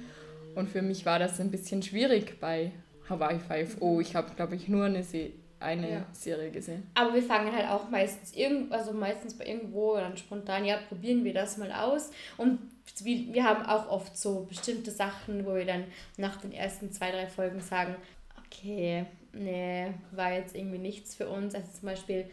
Und 0.53 0.69
für 0.69 0.81
mich 0.81 1.05
war 1.05 1.19
das 1.19 1.41
ein 1.41 1.51
bisschen 1.51 1.83
schwierig 1.83 2.39
bei 2.39 2.71
Hawaii 3.09 3.37
5.0. 3.37 4.01
Ich 4.01 4.15
habe, 4.15 4.33
glaube 4.35 4.55
ich, 4.55 4.67
nur 4.67 4.85
eine, 4.85 5.03
Se 5.03 5.31
eine 5.59 5.89
Ja. 5.89 6.05
Serie 6.11 6.51
gesehen. 6.51 6.85
Aber 6.93 7.13
wir 7.13 7.23
fangen 7.23 7.51
halt 7.55 7.69
auch 7.69 7.89
meistens 7.89 8.33
irgend, 8.33 8.71
also 8.71 8.93
meistens 8.93 9.37
bei 9.37 9.45
irgendwo 9.45 9.95
dann 9.95 10.17
spontan, 10.17 10.65
ja, 10.65 10.77
probieren 10.89 11.23
wir 11.23 11.33
das 11.33 11.57
mal 11.57 11.71
aus. 11.71 12.11
Und 12.37 12.59
wir 13.03 13.43
haben 13.43 13.65
auch 13.65 13.89
oft 13.89 14.17
so 14.17 14.45
bestimmte 14.47 14.91
Sachen, 14.91 15.45
wo 15.45 15.55
wir 15.55 15.65
dann 15.65 15.85
nach 16.17 16.37
den 16.37 16.51
ersten 16.51 16.91
zwei, 16.91 17.11
drei 17.11 17.27
Folgen 17.27 17.61
sagen, 17.61 17.95
okay, 18.45 19.05
nee, 19.33 19.91
war 20.11 20.33
jetzt 20.33 20.55
irgendwie 20.55 20.77
nichts 20.77 21.15
für 21.15 21.27
uns. 21.27 21.55
Also 21.55 21.67
zum 21.79 21.87
Beispiel, 21.89 22.25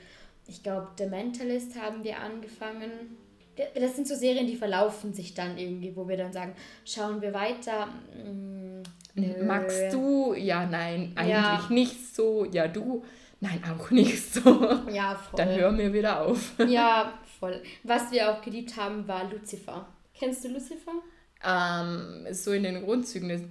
ich 0.47 0.63
glaube, 0.63 0.89
The 0.99 1.07
Mentalist 1.07 1.81
haben 1.81 2.05
wir 2.05 2.19
angefangen. 2.19 3.17
Das 3.75 3.97
sind 3.97 4.09
so 4.09 4.15
Serien, 4.15 4.47
die 4.47 4.57
verlaufen 4.57 5.13
sich 5.13 5.35
dann 5.35 5.59
irgendwie, 5.59 5.95
wo 5.95 6.09
wir 6.09 6.17
dann 6.17 6.33
sagen, 6.33 6.55
schauen 6.85 7.21
wir 7.21 7.35
weiter. 7.35 7.87
Mm, 7.87 8.83
nö. 9.15 9.45
Magst 9.45 9.93
du? 9.93 10.35
Ja, 10.35 10.67
nein, 10.67 11.13
eigentlich 11.15 11.29
Ja. 11.31 11.67
nicht 11.71 12.15
so. 12.15 12.45
Ja, 12.47 12.69
du? 12.69 13.05
Nein, 13.41 13.61
auch 13.77 13.91
nicht 13.91 14.33
so. 14.35 14.41
Ja, 14.91 15.17
voll. 15.17 15.37
Dann 15.37 15.49
hör 15.51 15.73
mir 15.73 15.93
wieder 15.93 16.23
auf. 16.23 16.53
Ja, 16.69 17.13
voll. 17.41 17.61
Was 17.83 18.11
wir 18.13 18.31
auch 18.31 18.41
geliebt 18.43 18.77
haben, 18.77 19.07
war 19.09 19.29
Lucifer. 19.31 19.89
Kennst 20.15 20.45
du 20.45 20.49
Lucifer? 20.49 20.93
Ähm, 21.45 22.27
so 22.31 22.53
in 22.53 22.63
den 22.63 22.85
Grundzügen 22.85 23.31
ist, 23.31 23.45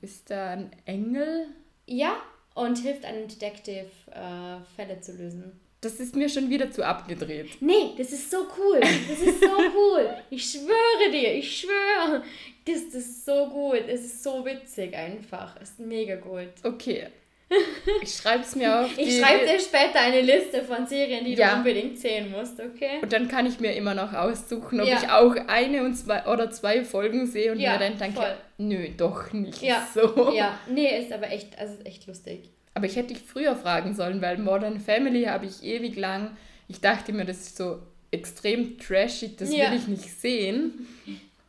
ist 0.00 0.30
da 0.30 0.50
ein 0.50 0.70
Engel? 0.84 1.46
Ja, 1.86 2.16
und 2.54 2.78
hilft 2.78 3.04
einem 3.04 3.28
Detective, 3.28 3.86
äh, 4.10 4.56
Fälle 4.74 5.00
zu 5.00 5.12
lösen. 5.12 5.60
Das 5.84 6.00
ist 6.00 6.16
mir 6.16 6.28
schon 6.28 6.48
wieder 6.48 6.70
zu 6.70 6.82
abgedreht. 6.84 7.50
Nee, 7.60 7.90
das 7.98 8.10
ist 8.12 8.30
so 8.30 8.38
cool. 8.58 8.80
Das 8.80 9.20
ist 9.20 9.40
so 9.40 9.46
cool. 9.76 10.08
Ich 10.30 10.50
schwöre 10.50 11.10
dir, 11.12 11.34
ich 11.34 11.60
schwöre. 11.60 12.22
Das, 12.66 12.86
das 12.86 12.94
ist 13.02 13.26
so 13.26 13.46
gut. 13.48 13.82
Es 13.86 14.00
ist 14.04 14.22
so 14.22 14.44
witzig 14.44 14.94
einfach. 14.96 15.54
Es 15.60 15.70
ist 15.70 15.80
mega 15.80 16.16
gut. 16.16 16.48
Okay. 16.62 17.08
Ich 18.02 18.14
schreibe 18.14 18.42
es 18.42 18.56
mir 18.56 18.80
auf. 18.80 18.98
Ich 18.98 19.18
schreibe 19.20 19.46
dir 19.46 19.60
später 19.60 20.00
eine 20.00 20.22
Liste 20.22 20.62
von 20.64 20.86
Serien, 20.86 21.24
die 21.24 21.34
Ja. 21.34 21.50
du 21.52 21.56
unbedingt 21.58 21.98
sehen 21.98 22.30
musst, 22.32 22.58
okay? 22.58 22.98
Und 23.02 23.12
dann 23.12 23.28
kann 23.28 23.46
ich 23.46 23.60
mir 23.60 23.74
immer 23.74 23.94
noch 23.94 24.12
aussuchen, 24.14 24.80
ob 24.80 24.88
Ja. 24.88 24.98
ich 25.00 25.08
auch 25.10 25.36
eine 25.46 25.84
und 25.84 25.94
zwei 25.94 26.24
oder 26.26 26.50
zwei 26.50 26.84
Folgen 26.84 27.26
sehe 27.26 27.52
und 27.52 27.60
Ja, 27.60 27.74
mir 27.74 27.78
dann 27.80 27.98
denke, 27.98 28.16
voll. 28.16 28.34
nö, 28.58 28.88
doch 28.96 29.32
nicht 29.32 29.62
Ja. 29.62 29.86
so. 29.94 30.32
Ja, 30.34 30.58
nee, 30.68 30.98
ist 30.98 31.12
aber 31.12 31.30
echt, 31.30 31.56
also 31.58 31.74
ist 31.74 31.86
echt 31.86 32.06
lustig. 32.06 32.50
Aber 32.74 32.86
ich 32.86 32.96
hätte 32.96 33.14
dich 33.14 33.22
früher 33.22 33.54
fragen 33.56 33.94
sollen, 33.94 34.20
weil 34.20 34.38
Modern 34.38 34.80
Family 34.80 35.24
habe 35.24 35.46
ich 35.46 35.62
ewig 35.62 35.96
lang, 35.96 36.36
ich 36.68 36.80
dachte 36.80 37.12
mir, 37.12 37.24
das 37.24 37.38
ist 37.38 37.56
so 37.56 37.78
extrem 38.10 38.78
trashig, 38.78 39.36
das 39.36 39.54
Ja. 39.54 39.70
will 39.70 39.78
ich 39.78 39.86
nicht 39.88 40.20
sehen. 40.20 40.86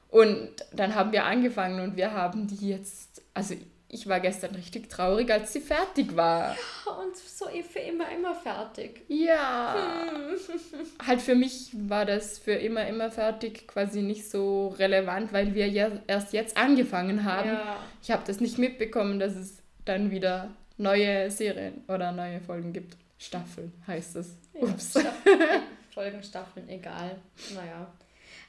Und 0.10 0.50
dann 0.72 0.96
haben 0.96 1.12
wir 1.12 1.26
angefangen 1.26 1.80
und 1.82 1.98
wir 1.98 2.12
haben 2.12 2.48
die 2.48 2.70
jetzt, 2.70 3.22
also 3.34 3.56
ich 3.90 4.08
war 4.08 4.20
gestern 4.20 4.56
richtig 4.56 4.90
traurig, 4.90 5.32
als 5.32 5.54
sie 5.54 5.62
fertig 5.62 6.16
war. 6.16 6.56
Und 7.02 7.16
so 7.16 7.46
für 7.70 7.80
immer, 7.80 8.10
immer 8.12 8.36
fertig. 8.36 9.02
Ja. 9.08 9.76
Halt 11.06 11.22
für 11.22 11.36
mich 11.36 11.70
war 11.74 12.06
das 12.06 12.38
für 12.40 12.54
immer, 12.54 12.88
immer 12.88 13.10
fertig 13.12 13.68
quasi 13.68 14.02
nicht 14.02 14.30
so 14.30 14.70
relevant, 14.80 15.32
weil 15.34 15.54
wir 15.54 15.68
ja 15.68 15.92
erst 16.08 16.34
jetzt 16.34 16.58
angefangen 16.58 17.24
haben. 17.24 17.50
Ja. 17.50 17.78
Ich 18.02 18.12
habe 18.12 18.24
das 18.26 18.40
nicht 18.40 18.58
mitbekommen, 18.58 19.20
dass 19.20 19.36
es 19.36 19.58
dann 19.86 20.12
wieder 20.12 20.50
neue 20.78 21.30
Serien 21.32 21.84
oder 21.88 22.12
neue 22.12 22.40
Folgen 22.42 22.74
gibt. 22.74 22.98
Staffeln 23.18 23.72
heißt 23.88 24.18
es. 24.18 24.38
Ups. 24.54 24.92
Staffeln, 24.92 25.40
Folgen, 25.94 26.24
Staffeln, 26.24 26.70
egal. 26.70 27.18
Naja. 27.54 27.88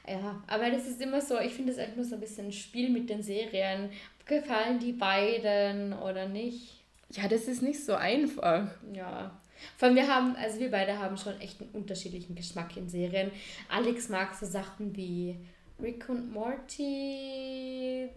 Ja, 0.07 0.41
aber 0.47 0.69
das 0.69 0.87
ist 0.87 1.01
immer 1.01 1.19
so, 1.19 1.37
ich 1.39 1.53
finde 1.53 1.73
es 1.73 1.77
einfach 1.79 1.97
nur 1.97 2.05
so 2.05 2.15
ein 2.15 2.21
bisschen 2.21 2.47
ein 2.47 2.53
Spiel 2.53 2.89
mit 2.89 3.09
den 3.09 3.21
Serien. 3.21 3.89
Gefallen 4.25 4.79
die 4.79 4.93
beiden 4.93 5.93
oder 5.93 6.27
nicht? 6.27 6.81
Ja, 7.11 7.27
das 7.27 7.47
ist 7.47 7.61
nicht 7.61 7.83
so 7.83 7.95
einfach. 7.95 8.69
Ja. 8.93 9.31
Vor 9.77 9.87
allem 9.87 9.95
wir 9.95 10.07
haben, 10.07 10.35
also 10.35 10.59
wir 10.59 10.71
beide 10.71 10.97
haben 10.99 11.17
schon 11.17 11.39
echt 11.41 11.61
einen 11.61 11.71
unterschiedlichen 11.71 12.35
Geschmack 12.35 12.77
in 12.77 12.89
Serien. 12.89 13.31
Alex 13.69 14.09
mag 14.09 14.35
so 14.35 14.45
Sachen 14.45 14.95
wie 14.95 15.37
Rick 15.81 16.09
und 16.09 16.31
Morty, 16.31 18.09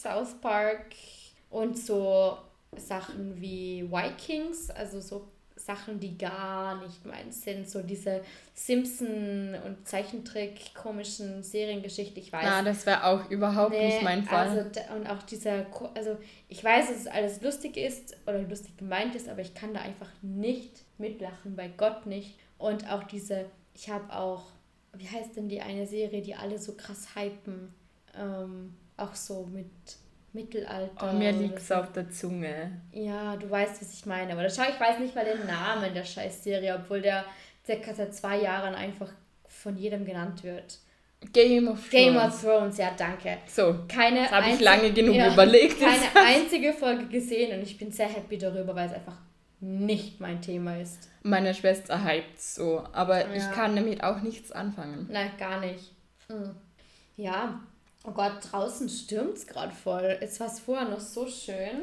South 0.00 0.40
Park 0.40 0.86
und 1.50 1.78
so 1.78 2.38
Sachen 2.78 3.40
wie 3.40 3.84
Vikings, 3.90 4.70
also 4.70 5.00
so 5.00 5.28
Sachen, 5.56 5.98
die 5.98 6.18
gar 6.18 6.80
nicht 6.82 7.04
meins 7.06 7.42
sind. 7.42 7.68
So 7.68 7.82
diese 7.82 8.20
Simpson- 8.54 9.54
und 9.64 9.88
Zeichentrick-komischen 9.88 11.42
Seriengeschichten, 11.42 12.22
ich 12.22 12.32
weiß 12.32 12.44
Na, 12.44 12.62
das 12.62 12.84
wäre 12.84 13.04
auch 13.04 13.30
überhaupt 13.30 13.70
Nee, 13.70 13.86
nicht 13.86 14.02
mein 14.02 14.22
Fall. 14.22 14.48
Also, 14.48 14.94
und 14.94 15.08
auch 15.08 15.22
dieser, 15.22 15.66
also 15.94 16.18
ich 16.48 16.62
weiß, 16.62 16.88
dass 16.88 16.96
es 16.98 17.06
alles 17.06 17.40
lustig 17.40 17.76
ist 17.76 18.16
oder 18.26 18.40
lustig 18.42 18.76
gemeint 18.76 19.14
ist, 19.14 19.28
aber 19.28 19.40
ich 19.40 19.54
kann 19.54 19.72
da 19.72 19.80
einfach 19.80 20.10
nicht 20.20 20.82
mitlachen, 20.98 21.56
bei 21.56 21.68
Gott 21.68 22.06
nicht. 22.06 22.38
Und 22.58 22.90
auch 22.90 23.04
diese, 23.04 23.46
ich 23.74 23.88
habe 23.88 24.14
auch, 24.14 24.44
wie 24.92 25.08
heißt 25.08 25.36
denn 25.36 25.48
die 25.48 25.62
eine 25.62 25.86
Serie, 25.86 26.20
die 26.20 26.34
alle 26.34 26.58
so 26.58 26.74
krass 26.74 27.08
hypen? 27.14 27.74
Ähm, 28.14 28.74
auch 28.98 29.14
so 29.14 29.46
mit 29.46 29.66
Mittelalter. 30.36 31.10
oh, 31.12 31.16
mir 31.16 31.32
liegt 31.32 31.58
es 31.58 31.72
auf 31.72 31.90
der 31.92 32.08
Zunge. 32.10 32.80
Ja, 32.92 33.34
du 33.36 33.50
weißt, 33.50 33.80
was 33.82 33.92
ich 33.92 34.06
meine. 34.06 34.32
Aber 34.32 34.42
das 34.44 34.54
schau, 34.54 34.62
ich 34.72 34.78
weiß 34.78 35.00
nicht 35.00 35.14
mal 35.16 35.24
den 35.24 35.44
Namen 35.46 35.92
der 35.92 36.04
Scheißserie, 36.04 36.76
obwohl 36.76 37.00
der 37.02 37.24
circa 37.66 37.92
seit 37.94 38.14
zwei 38.14 38.40
Jahren 38.40 38.74
einfach 38.74 39.08
von 39.48 39.76
jedem 39.76 40.04
genannt 40.04 40.44
wird. 40.44 40.78
Game 41.32 41.66
of 41.66 41.78
Thrones. 41.80 41.90
Game 41.90 42.16
of 42.16 42.40
Thrones, 42.42 42.78
ja, 42.78 42.90
danke. 42.96 43.38
So, 43.48 43.74
keine 43.88 44.20
das 44.20 44.30
habe 44.30 44.42
ich 44.46 44.52
einzige- 44.52 44.64
lange 44.64 44.92
genug 44.92 45.14
ja, 45.16 45.32
überlegt. 45.32 45.80
keine 45.80 46.26
einzige 46.26 46.72
Folge 46.72 47.06
gesehen 47.06 47.56
und 47.58 47.62
ich 47.64 47.76
bin 47.78 47.90
sehr 47.90 48.06
happy 48.08 48.36
darüber, 48.38 48.74
weil 48.76 48.86
es 48.88 48.92
einfach 48.94 49.16
nicht 49.58 50.20
mein 50.20 50.40
Thema 50.42 50.76
ist. 50.78 51.08
Meine 51.22 51.54
Schwester 51.54 52.04
hypt 52.04 52.38
so, 52.40 52.84
aber 52.92 53.34
ich 53.34 53.42
Ja. 53.42 53.50
kann 53.52 53.74
damit 53.74 54.04
auch 54.04 54.20
nichts 54.20 54.52
anfangen. 54.52 55.08
Nein, 55.10 55.30
gar 55.38 55.58
nicht. 55.60 55.92
Mhm. 56.28 56.54
Ja, 57.16 57.60
oh 58.06 58.12
Gott, 58.12 58.32
draußen 58.50 58.88
stürmt 58.88 59.36
es 59.36 59.46
gerade 59.46 59.74
voll. 59.74 60.16
Jetzt 60.20 60.40
war 60.40 60.46
es 60.46 60.60
vorher 60.60 60.88
noch 60.88 61.00
so 61.00 61.26
schön. 61.26 61.82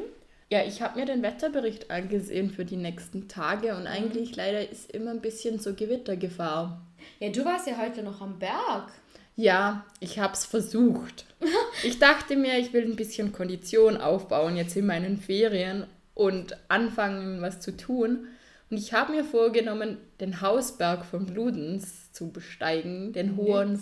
Ja, 0.50 0.62
ich 0.64 0.82
habe 0.82 0.98
mir 1.00 1.06
den 1.06 1.22
Wetterbericht 1.22 1.90
angesehen 1.90 2.50
für 2.50 2.64
die 2.64 2.76
nächsten 2.76 3.28
Tage 3.28 3.72
Mhm. 3.72 3.78
und 3.78 3.86
eigentlich 3.86 4.36
leider 4.36 4.68
ist 4.68 4.90
immer 4.92 5.10
ein 5.10 5.20
bisschen 5.20 5.58
so 5.58 5.74
Gewittergefahr. 5.74 6.80
Ja, 7.20 7.30
du 7.30 7.44
warst 7.44 7.66
ja 7.66 7.78
heute 7.78 8.02
noch 8.02 8.20
am 8.20 8.38
Berg. 8.38 8.92
Ja, 9.36 9.84
ich 10.00 10.18
habe 10.18 10.34
es 10.34 10.44
versucht. 10.44 11.26
Ich 11.82 11.98
dachte 11.98 12.36
mir, 12.36 12.58
ich 12.58 12.72
will 12.72 12.84
ein 12.84 12.96
bisschen 12.96 13.32
Kondition 13.32 13.98
aufbauen 13.98 14.56
jetzt 14.56 14.76
in 14.76 14.86
meinen 14.86 15.18
Ferien 15.18 15.86
und 16.14 16.56
anfangen, 16.68 17.42
was 17.42 17.60
zu 17.60 17.76
tun. 17.76 18.28
Und 18.70 18.78
ich 18.78 18.92
habe 18.94 19.12
mir 19.12 19.24
vorgenommen, 19.24 19.98
den 20.20 20.40
Hausberg 20.40 21.04
von 21.04 21.26
Bludens 21.26 22.03
zu 22.14 22.30
besteigen, 22.30 23.12
den 23.12 23.36
hohen 23.36 23.76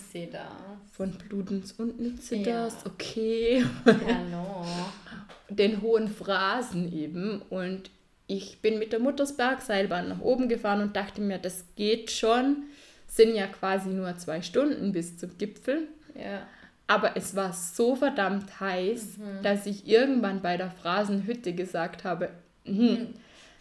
von 0.90 1.12
Bludens 1.12 1.72
und 1.72 2.00
nütze 2.00 2.36
Ja. 2.36 2.68
okay. 2.86 3.64
Hallo. 3.84 4.64
den 5.50 5.82
hohen 5.82 6.08
Phrasen 6.08 6.90
eben 6.92 7.42
und 7.50 7.90
ich 8.26 8.62
bin 8.62 8.78
mit 8.78 8.92
der 8.92 9.00
Muttersbergseilbahn 9.00 10.08
nach 10.08 10.20
oben 10.22 10.48
gefahren 10.48 10.80
und 10.80 10.96
dachte 10.96 11.20
mir, 11.20 11.38
das 11.38 11.66
geht 11.76 12.10
schon. 12.10 12.64
Sind 13.06 13.34
ja 13.34 13.46
quasi 13.46 13.90
nur 13.90 14.16
zwei 14.16 14.40
Stunden 14.40 14.92
bis 14.92 15.18
zum 15.18 15.36
Gipfel. 15.36 15.88
Ja. 16.14 16.46
Aber 16.86 17.14
es 17.18 17.36
war 17.36 17.52
so 17.52 17.94
verdammt 17.94 18.60
heiß, 18.60 19.18
dass 19.42 19.66
ich 19.66 19.86
irgendwann 19.86 20.40
bei 20.40 20.56
der 20.56 20.70
Phrasenhütte 20.70 21.52
gesagt 21.52 22.04
habe, 22.04 22.30
hm, 22.64 23.08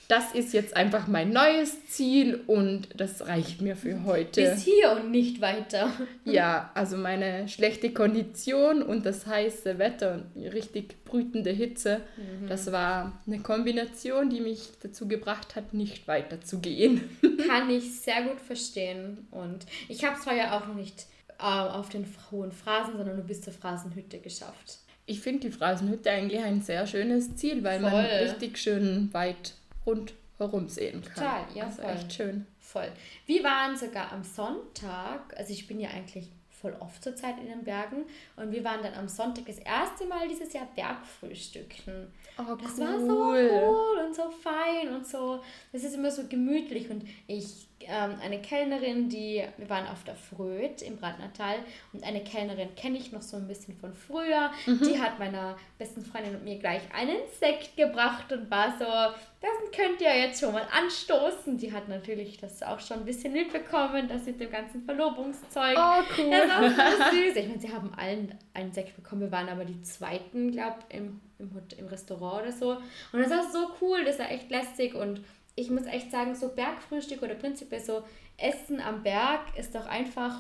das 0.08 0.34
ist 0.34 0.54
jetzt 0.54 0.76
einfach 0.76 1.08
mein 1.08 1.32
neues 1.32 1.86
Ziel 1.88 2.42
und 2.48 2.90
das 2.96 3.28
reicht 3.28 3.62
mir 3.62 3.76
für 3.76 4.04
heute. 4.04 4.42
Bis 4.42 4.64
hier 4.64 4.92
und 4.92 5.12
nicht 5.12 5.42
weiter. 5.42 5.92
Ja, 6.24 6.72
also 6.76 6.98
meine 6.98 7.48
schlechte 7.48 7.92
Kondition 7.92 8.84
und 8.84 9.06
das 9.06 9.26
heiße 9.26 9.80
Wetter 9.80 10.14
und 10.14 10.26
die 10.36 10.48
richtig 10.48 11.04
brütende 11.04 11.50
Hitze, 11.50 12.02
mhm. 12.16 12.48
das 12.48 12.72
war 12.72 13.20
eine 13.26 13.40
Kombination, 13.40 14.30
die 14.30 14.40
mich 14.40 14.70
dazu 14.82 15.08
gebracht 15.08 15.56
hat, 15.56 15.74
nicht 15.74 16.08
weiterzugehen. 16.08 17.18
Kann 17.48 17.70
ich 17.70 18.00
sehr 18.00 18.24
gut 18.24 18.40
verstehen. 18.40 19.28
Und 19.32 19.66
ich 19.90 20.04
habe 20.04 20.16
es 20.16 20.24
zwar 20.24 20.36
ja 20.36 20.58
auch 20.58 20.68
noch 20.68 20.76
nicht 20.76 21.06
äh, 21.40 21.44
auf 21.44 21.90
den 21.90 22.06
hohen 22.32 22.52
Phrasen, 22.52 22.98
sondern 22.98 23.16
nur 23.16 23.26
bis 23.26 23.42
zur 23.42 23.54
Phrasenhütte 23.54 24.20
geschafft. 24.20 24.78
Ich 25.06 25.22
finde 25.22 25.48
die 25.48 25.52
Phrasenhütte 25.52 26.12
eigentlich 26.12 26.42
ein 26.42 26.62
sehr 26.62 26.86
schönes 26.86 27.36
Ziel, 27.36 27.64
weil 27.64 27.80
Voll. 27.80 27.92
man 27.92 28.06
richtig 28.06 28.58
schön 28.58 29.10
weit 29.14 29.56
rundherum 29.86 30.68
sehen 30.68 31.02
kann. 31.02 31.14
Total, 31.14 31.46
ja. 31.56 31.66
Also 31.66 31.82
voll. 31.82 31.92
echt 31.92 32.14
schön. 32.14 32.48
Voll. 32.60 32.92
Wir 33.26 33.44
waren 33.44 33.78
sogar 33.78 34.12
am 34.12 34.24
Sonntag, 34.24 35.36
also 35.38 35.52
ich 35.52 35.68
bin 35.68 35.80
ja 35.80 35.90
eigentlich 35.90 36.30
voll 36.62 36.76
oft 36.80 37.04
zur 37.04 37.16
Zeit 37.16 37.40
in 37.40 37.48
den 37.48 37.64
Bergen 37.64 38.06
und 38.36 38.52
wir 38.52 38.64
waren 38.64 38.84
dann 38.84 38.94
am 38.94 39.08
Sonntag 39.08 39.46
das 39.48 39.58
erste 39.58 40.06
Mal 40.06 40.28
dieses 40.28 40.54
Jahr 40.54 40.68
Bergfrühstücken. 40.76 42.14
Oh, 42.38 42.56
das 42.56 42.78
cool. 42.78 42.86
war 42.86 43.00
so 43.00 43.08
cool 43.08 44.06
und 44.06 44.16
so 44.16 44.30
fein 44.30 44.94
und 44.94 45.08
so. 45.08 45.42
Das 45.72 45.84
ist 45.84 45.96
immer 45.96 46.12
so 46.12 46.28
gemütlich 46.28 46.90
und 46.90 47.04
ich 47.28 47.68
ähm, 47.88 48.16
eine 48.22 48.42
Kellnerin, 48.42 49.10
die, 49.10 49.44
wir 49.58 49.70
waren 49.70 49.88
auf 49.88 50.04
der 50.04 50.16
Fröd 50.16 50.82
im 50.82 50.98
Brandnatal 50.98 51.56
und 51.94 52.04
eine 52.04 52.24
Kellnerin 52.24 52.76
kenne 52.76 52.98
ich 52.98 53.12
noch 53.12 53.22
so 53.22 53.38
ein 53.38 53.48
bisschen 53.48 53.76
von 53.78 53.94
früher. 53.94 54.52
Mhm. 54.66 54.80
Die 54.82 55.02
hat 55.02 55.20
meiner 55.20 55.58
besten 55.78 56.04
Freundin 56.04 56.36
und 56.36 56.44
mir 56.44 56.58
gleich 56.60 56.82
einen 56.94 57.18
Sekt 57.40 57.76
gebracht 57.78 58.32
und 58.32 58.50
war 58.50 58.76
so, 58.78 58.86
das 58.86 59.52
könnt 59.76 60.02
ihr 60.02 60.16
jetzt 60.16 60.40
schon 60.40 60.54
mal 60.54 60.68
anstoßen. 60.72 61.58
Die 61.58 61.74
hat 61.74 61.88
natürlich 61.88 62.38
das 62.38 62.62
auch 62.62 62.80
schon 62.80 63.00
ein 63.00 63.06
bisschen 63.06 63.34
mitbekommen, 63.34 64.08
das 64.08 64.26
mit 64.26 64.40
dem 64.40 64.52
ganzen 64.52 64.84
Verlobungszeug. 64.84 65.78
Oh, 65.78 66.04
cool. 66.18 66.30
Das 66.30 66.50
war 66.50 66.92
so 66.92 67.16
süß. 67.18 67.36
Ich 67.36 67.48
meine, 67.48 67.60
sie 67.60 67.74
haben 67.74 67.92
allen 67.96 68.38
einen 68.54 68.72
Sekt 68.72 68.96
bekommen. 68.96 69.22
Wir 69.22 69.32
waren 69.32 69.50
aber 69.50 69.66
die 69.66 69.82
zweiten, 69.82 70.52
glaube 70.52 70.78
ich, 70.90 70.98
im, 70.98 71.22
im, 71.40 71.50
im 71.78 71.88
Restaurant 71.88 72.44
oder 72.44 72.52
so. 72.52 72.78
Und 73.12 73.20
das 73.20 73.32
war 73.32 73.50
so 73.52 73.72
cool, 73.82 74.06
das 74.06 74.20
war 74.20 74.30
echt 74.30 74.50
lästig 74.52 74.94
und 74.94 75.22
ich 75.56 75.70
muss 75.70 75.86
echt 75.86 76.12
sagen, 76.12 76.36
so 76.36 76.50
Bergfrühstück 76.50 77.22
oder 77.22 77.36
prinzipiell 77.36 77.82
so 77.82 78.04
Essen 78.38 78.80
am 78.80 79.04
Berg 79.04 79.58
ist 79.58 79.76
doch 79.76 79.86
einfach. 79.86 80.36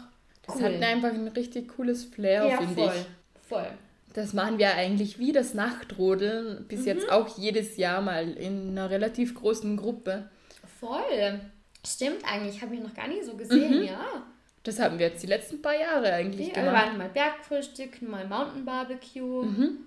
Cool. 0.47 0.55
Das 0.55 0.61
hat 0.63 0.81
einfach 0.81 1.09
ein 1.09 1.27
richtig 1.29 1.75
cooles 1.75 2.05
Flair, 2.05 2.47
ja, 2.47 2.57
finde 2.57 2.85
ich. 2.85 3.47
Voll. 3.47 3.67
Das 4.13 4.33
machen 4.33 4.57
wir 4.57 4.73
eigentlich 4.73 5.19
wie 5.19 5.31
das 5.31 5.53
Nachtrodeln, 5.53 6.65
bis 6.67 6.81
mhm. 6.81 6.87
jetzt 6.87 7.11
auch 7.11 7.37
jedes 7.37 7.77
Jahr 7.77 8.01
mal 8.01 8.31
in 8.31 8.71
einer 8.71 8.89
relativ 8.89 9.35
großen 9.35 9.77
Gruppe. 9.77 10.29
Voll. 10.79 11.39
Stimmt 11.85 12.23
eigentlich, 12.25 12.61
habe 12.61 12.75
ich 12.75 12.81
noch 12.81 12.93
gar 12.93 13.07
nicht 13.07 13.23
so 13.23 13.35
gesehen, 13.35 13.79
mhm. 13.79 13.85
ja. 13.85 14.25
Das 14.63 14.79
haben 14.79 14.99
wir 14.99 15.07
jetzt 15.07 15.23
die 15.23 15.27
letzten 15.27 15.61
paar 15.61 15.79
Jahre 15.79 16.13
eigentlich 16.13 16.49
ja, 16.49 16.53
gemacht. 16.53 16.73
Wir 16.73 16.87
waren 16.87 16.97
mal 16.97 17.09
Bergfrühstück, 17.09 18.01
mal 18.01 18.27
Mountain 18.27 18.65
Barbecue. 18.65 19.43
Mhm. 19.43 19.77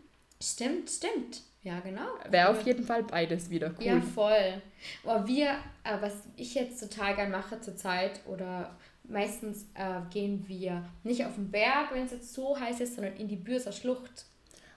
Stimmt, 0.43 0.91
stimmt. 0.91 1.43
Ja, 1.65 1.81
genau. 1.81 2.07
Wäre 2.29 2.51
auf 2.51 2.63
jeden 2.63 2.85
Fall 2.85 3.03
beides 3.03 3.49
wieder 3.49 3.75
cool. 3.79 3.85
Ja, 3.85 4.01
voll. 4.01 4.63
Aber 5.03 5.27
wir, 5.27 5.49
äh, 5.83 5.97
was 6.01 6.13
ich 6.37 6.55
jetzt 6.55 6.79
total 6.79 7.17
gern 7.17 7.31
mache 7.31 7.59
zurzeit, 7.61 8.21
oder 8.27 8.77
meistens 9.03 9.65
äh, 9.75 10.01
gehen 10.13 10.45
wir 10.47 10.85
nicht 11.03 11.25
auf 11.25 11.35
den 11.35 11.51
Berg, 11.51 11.93
wenn 11.93 12.05
es 12.05 12.13
jetzt 12.13 12.35
so 12.35 12.59
heiß 12.59 12.81
ist, 12.81 12.97
sondern 12.97 13.17
in 13.17 13.29
die 13.29 13.37
Bürser 13.37 13.73
Schlucht. 13.73 14.27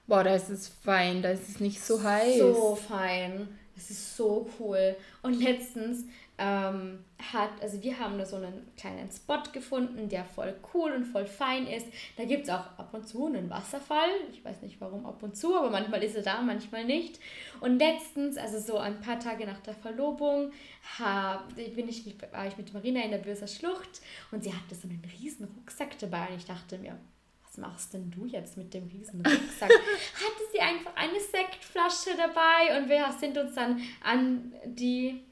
Boah, 0.07 0.23
da 0.23 0.33
ist 0.33 0.49
es 0.49 0.69
fein, 0.69 1.21
da 1.21 1.29
ist 1.29 1.49
es 1.49 1.59
nicht 1.59 1.81
so 1.81 2.01
heiß. 2.01 2.39
So 2.39 2.75
fein. 2.75 3.49
Das 3.75 3.89
ist 3.91 4.15
so 4.15 4.49
cool. 4.57 4.95
Und 5.21 5.39
letztens 5.41 6.05
ähm, 6.39 7.03
hat, 7.33 7.49
also 7.61 7.81
wir 7.81 7.97
haben 7.99 8.17
da 8.19 8.25
so 8.25 8.35
einen 8.35 8.67
kleinen 8.77 9.09
Spot 9.11 9.41
gefunden, 9.51 10.07
der 10.07 10.23
voll 10.23 10.55
cool 10.73 10.91
und 10.91 11.05
voll 11.05 11.25
fein 11.25 11.65
ist. 11.65 11.87
Da 12.15 12.25
gibt 12.25 12.43
es 12.43 12.49
auch 12.49 12.77
ab 12.77 12.89
und 12.93 13.07
zu 13.07 13.25
einen 13.25 13.49
Wasserfall. 13.49 14.09
Ich 14.31 14.45
weiß 14.45 14.61
nicht 14.61 14.79
warum 14.79 15.05
ab 15.05 15.23
und 15.23 15.35
zu, 15.35 15.55
aber 15.55 15.71
manchmal 15.71 16.03
ist 16.03 16.15
er 16.15 16.21
da, 16.21 16.41
manchmal 16.41 16.85
nicht. 16.85 17.19
Und 17.59 17.79
letztens, 17.79 18.37
also 18.37 18.59
so 18.59 18.77
ein 18.77 19.01
paar 19.01 19.19
Tage 19.19 19.47
nach 19.47 19.59
der 19.61 19.73
Verlobung, 19.73 20.51
hab, 20.99 21.55
bin 21.55 21.89
ich, 21.89 22.15
war 22.31 22.47
ich 22.47 22.57
mit 22.57 22.71
Marina 22.71 23.01
in 23.01 23.11
der 23.11 23.17
Börser 23.17 23.47
Schlucht 23.47 24.01
und 24.31 24.43
sie 24.43 24.53
hatte 24.53 24.75
so 24.75 24.87
einen 24.87 25.03
riesen 25.19 25.47
Rucksack 25.47 25.97
dabei 25.97 26.27
und 26.29 26.37
ich 26.37 26.45
dachte 26.45 26.77
mir, 26.77 26.97
was 27.43 27.57
machst 27.57 27.95
denn 27.95 28.11
du 28.11 28.27
jetzt 28.27 28.57
mit 28.57 28.75
dem 28.75 28.87
riesen 28.89 29.25
Rucksack? 29.25 29.71
hatte 30.13 30.43
sie 30.51 30.59
einfach 30.59 30.95
eine 30.95 31.19
Sektflasche 31.19 32.11
dabei 32.15 32.77
und 32.77 32.89
wir 32.89 33.11
sind 33.19 33.39
uns 33.39 33.55
dann 33.55 33.81
an 34.03 34.53
die 34.65 35.23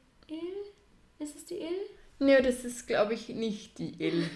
ist 1.19 1.35
es 1.35 1.45
die 1.45 1.59
Ill? 1.59 1.89
Nö, 2.19 2.41
das 2.41 2.63
ist, 2.63 2.87
glaube 2.87 3.13
ich, 3.13 3.29
nicht 3.29 3.77
die 3.77 4.01
Ill. 4.01 4.29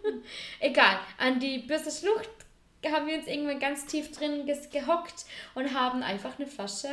Egal. 0.60 0.98
An 1.18 1.38
die 1.38 1.58
Bürste 1.58 1.90
Schlucht 1.90 2.30
haben 2.86 3.06
wir 3.06 3.16
uns 3.16 3.26
irgendwann 3.26 3.58
ganz 3.58 3.86
tief 3.86 4.12
drin 4.12 4.46
gehockt 4.70 5.26
und 5.54 5.74
haben 5.74 6.02
einfach 6.02 6.38
eine 6.38 6.46
Flasche 6.46 6.88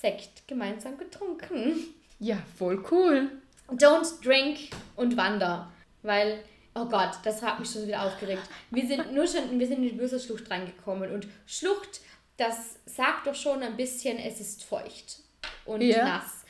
Sekt 0.00 0.48
gemeinsam 0.48 0.98
getrunken. 0.98 1.94
Ja, 2.18 2.38
voll 2.58 2.82
cool. 2.90 3.30
Don't 3.68 4.24
drink 4.24 4.70
und 4.96 5.16
wander. 5.16 5.70
Weil, 6.02 6.42
oh 6.74 6.86
Gott, 6.86 7.18
das 7.24 7.42
hat 7.42 7.58
mich 7.60 7.70
schon 7.70 7.86
wieder 7.86 8.02
aufgeregt. 8.02 8.42
Wir 8.70 8.86
sind 8.86 9.12
nur 9.14 9.26
schon, 9.26 9.58
wir 9.58 9.66
sind 9.66 9.78
in 9.78 9.90
die 9.90 9.92
böse 9.92 10.20
Schlucht 10.20 10.50
reingekommen 10.50 11.12
und 11.12 11.26
Schlucht, 11.46 12.00
das 12.36 12.78
sagt 12.84 13.26
doch 13.26 13.34
schon 13.34 13.62
ein 13.62 13.76
bisschen, 13.76 14.18
es 14.18 14.40
ist 14.40 14.64
feucht 14.64 15.20
und 15.64 15.80
ja. 15.80 16.04
nass 16.04 16.44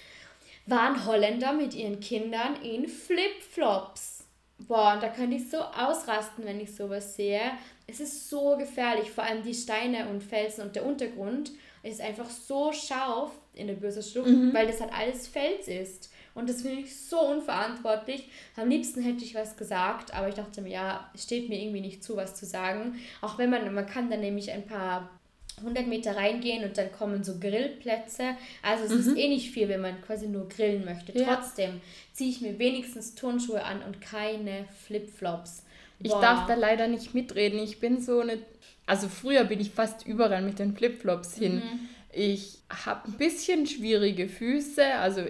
waren 0.67 1.07
Holländer 1.07 1.53
mit 1.53 1.75
ihren 1.75 2.01
Kindern 2.01 2.57
in 2.63 2.89
Flipflops. 2.89 4.25
Boah, 4.59 4.95
und 4.95 5.03
da 5.03 5.09
könnte 5.09 5.37
ich 5.37 5.51
so 5.51 5.59
ausrasten, 5.59 6.45
wenn 6.45 6.61
ich 6.61 6.75
sowas 6.75 7.15
sehe. 7.15 7.53
Es 7.87 8.01
ist 8.01 8.29
so 8.31 8.57
gefährlich, 8.57 9.11
vor 9.11 9.25
allem 9.25 9.43
die 9.43 9.55
Steine 9.55 10.09
und 10.09 10.23
Felsen 10.23 10.65
und 10.65 10.75
der 10.75 10.87
Untergrund 10.87 11.53
ist 11.83 12.01
einfach 12.01 12.29
so 12.29 12.73
scharf 12.73 13.31
in 13.55 13.69
der 13.69 13.75
Böse 13.75 14.03
Schlucht, 14.03 14.29
mhm. 14.29 14.53
weil 14.53 14.67
das 14.67 14.81
halt 14.81 14.93
alles 14.93 15.29
Fels 15.29 15.69
ist. 15.69 16.11
Und 16.35 16.51
das 16.51 16.63
finde 16.63 16.83
ich 16.83 17.01
so 17.01 17.21
unverantwortlich. 17.21 18.29
Am 18.57 18.69
liebsten 18.69 19.03
hätte 19.03 19.25
ich 19.25 19.35
was 19.35 19.57
gesagt, 19.57 20.13
aber 20.13 20.29
ich 20.29 20.35
dachte 20.35 20.61
mir, 20.63 20.73
ja, 20.73 21.11
steht 21.17 21.49
mir 21.49 21.59
irgendwie 21.59 21.81
nicht 21.81 22.03
zu, 22.03 22.17
was 22.17 22.35
zu 22.35 22.45
sagen. 22.45 22.97
Auch 23.23 23.39
wenn 23.39 23.51
man, 23.51 23.73
man 23.73 23.87
kann 23.87 24.11
dann 24.11 24.21
nämlich 24.21 24.51
ein 24.51 24.67
paar 24.67 25.16
100 25.59 25.87
Meter 25.87 26.17
reingehen 26.17 26.65
und 26.65 26.77
dann 26.77 26.93
kommen 26.93 27.25
so 27.25 27.39
Grillplätze. 27.39 28.37
Also 28.63 28.85
es 28.85 28.93
mhm. 28.93 29.13
ist 29.13 29.19
eh 29.19 29.29
nicht 29.29 29.51
viel, 29.51 29.69
wenn 29.69 29.81
man 29.81 30.01
quasi 30.03 30.29
nur 30.29 30.49
grillen 30.49 30.85
möchte. 30.85 31.19
Ja. 31.19 31.35
Trotzdem 31.35 31.81
ziehe 32.13 32.31
ich 32.31 32.41
mir 32.41 32.59
wenigstens 32.59 33.15
Turnschuhe 33.15 33.65
an 33.65 33.83
und 33.83 34.01
keine 34.01 34.67
Flipflops. 34.87 35.63
Ich 35.99 36.13
darf 36.13 36.47
da 36.47 36.55
leider 36.55 36.89
nicht 36.89 37.15
mitreden. 37.15 37.59
Ich 37.59 37.81
bin 37.81 38.01
so 38.01 38.21
eine... 38.21 38.39
Also 38.85 39.09
früher 39.09 39.45
bin 39.45 39.59
ich 39.59 39.71
fast 39.71 40.07
überall 40.07 40.43
mit 40.43 40.59
den 40.59 40.77
Flipflops 40.77 41.37
hin. 41.37 41.57
Mhm. 41.57 41.89
Ich 42.13 42.59
habe 42.71 43.09
ein 43.09 43.19
bisschen 43.19 43.67
schwierige 43.67 44.29
Füße, 44.29 44.83
also 44.95 45.23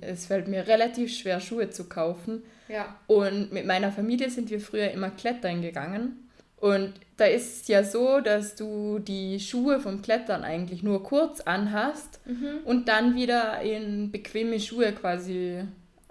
es 0.00 0.26
fällt 0.26 0.48
mir 0.48 0.66
relativ 0.66 1.14
schwer, 1.14 1.40
Schuhe 1.40 1.68
zu 1.68 1.88
kaufen. 1.88 2.42
Ja. 2.68 2.98
Und 3.06 3.52
mit 3.52 3.66
meiner 3.66 3.92
Familie 3.92 4.30
sind 4.30 4.48
wir 4.48 4.60
früher 4.60 4.90
immer 4.92 5.10
klettern 5.10 5.60
gegangen. 5.60 6.21
Und 6.62 6.92
da 7.16 7.24
ist 7.24 7.62
es 7.62 7.68
ja 7.68 7.82
so, 7.82 8.20
dass 8.20 8.54
du 8.54 9.00
die 9.00 9.40
Schuhe 9.40 9.80
vom 9.80 10.00
Klettern 10.00 10.44
eigentlich 10.44 10.84
nur 10.84 11.02
kurz 11.02 11.40
anhast 11.40 12.20
mhm. 12.24 12.60
und 12.64 12.86
dann 12.86 13.16
wieder 13.16 13.60
in 13.62 14.12
bequeme 14.12 14.60
Schuhe 14.60 14.92
quasi 14.92 15.64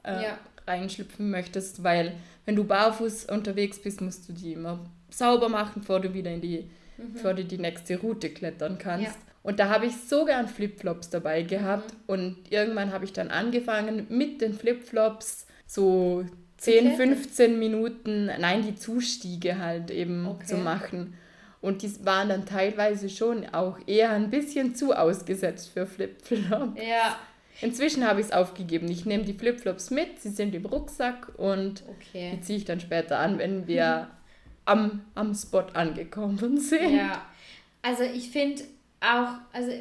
äh, 0.04 0.24
ja. 0.24 0.38
reinschlüpfen 0.68 1.32
möchtest, 1.32 1.86
weil 1.86 2.18
wenn 2.46 2.58
du 2.58 2.66
barfuß 2.66 3.28
unterwegs 3.28 3.80
bist, 3.82 4.02
musst 4.02 4.28
du 4.28 4.34
die 4.34 4.52
immer 4.52 4.80
sauber 5.10 5.48
machen, 5.48 5.80
bevor 5.80 6.02
du 6.02 6.14
wieder 6.14 6.32
in 6.32 6.42
die, 6.42 6.70
mhm. 6.98 7.14
bevor 7.14 7.34
du 7.34 7.46
die 7.46 7.58
nächste 7.58 7.98
Route 8.02 8.30
klettern 8.30 8.78
kannst. 8.78 9.06
Ja. 9.06 9.16
Und 9.44 9.58
da 9.58 9.70
habe 9.70 9.86
ich 9.86 9.96
so 9.96 10.26
gern 10.26 10.50
Flipflops 10.50 11.10
dabei 11.10 11.44
gehabt 11.44 11.94
mhm. 11.94 12.00
und 12.08 12.38
irgendwann 12.50 12.92
habe 12.92 13.06
ich 13.06 13.14
dann 13.14 13.30
angefangen 13.30 14.06
mit 14.10 14.42
den 14.42 14.54
Flipflops 14.54 15.48
so 15.66 16.26
10, 16.62 16.96
15 16.96 17.58
Minuten, 17.58 18.28
nein, 18.28 18.62
die 18.62 18.76
Zustiege 18.76 19.58
halt 19.58 19.90
eben 19.90 20.28
okay. 20.28 20.46
zu 20.46 20.58
machen. 20.58 21.16
Und 21.60 21.82
die 21.82 22.06
waren 22.06 22.30
dann 22.30 22.46
teilweise 22.46 23.10
schon 23.10 23.48
auch 23.52 23.80
eher 23.88 24.12
ein 24.12 24.30
bisschen 24.30 24.76
zu 24.76 24.94
ausgesetzt 24.94 25.72
für 25.74 25.88
Flipflops. 25.88 26.80
Ja. 26.80 27.18
Inzwischen 27.62 28.08
habe 28.08 28.22
ich 28.22 28.28
es 28.28 28.32
aufgegeben. 28.32 28.90
Ich 28.92 29.08
nehme 29.08 29.24
die 29.24 29.34
Flipflops 29.34 29.90
mit, 29.90 30.20
sie 30.22 30.30
sind 30.30 30.54
im 30.54 30.68
Rucksack 30.68 31.30
und 31.38 31.84
okay. 31.88 32.34
die 32.36 32.42
ziehe 32.42 32.60
ich 32.60 32.66
dann 32.66 32.80
später 32.80 33.18
an, 33.18 33.40
wenn 33.40 33.66
wir 33.66 34.12
am, 34.66 35.02
am 35.16 35.34
Spot 35.34 35.66
angekommen 35.74 36.60
sind. 36.60 36.96
Ja, 36.96 37.26
also 37.82 38.04
ich 38.04 38.30
finde 38.30 38.62
auch, 39.00 39.34
also 39.52 39.72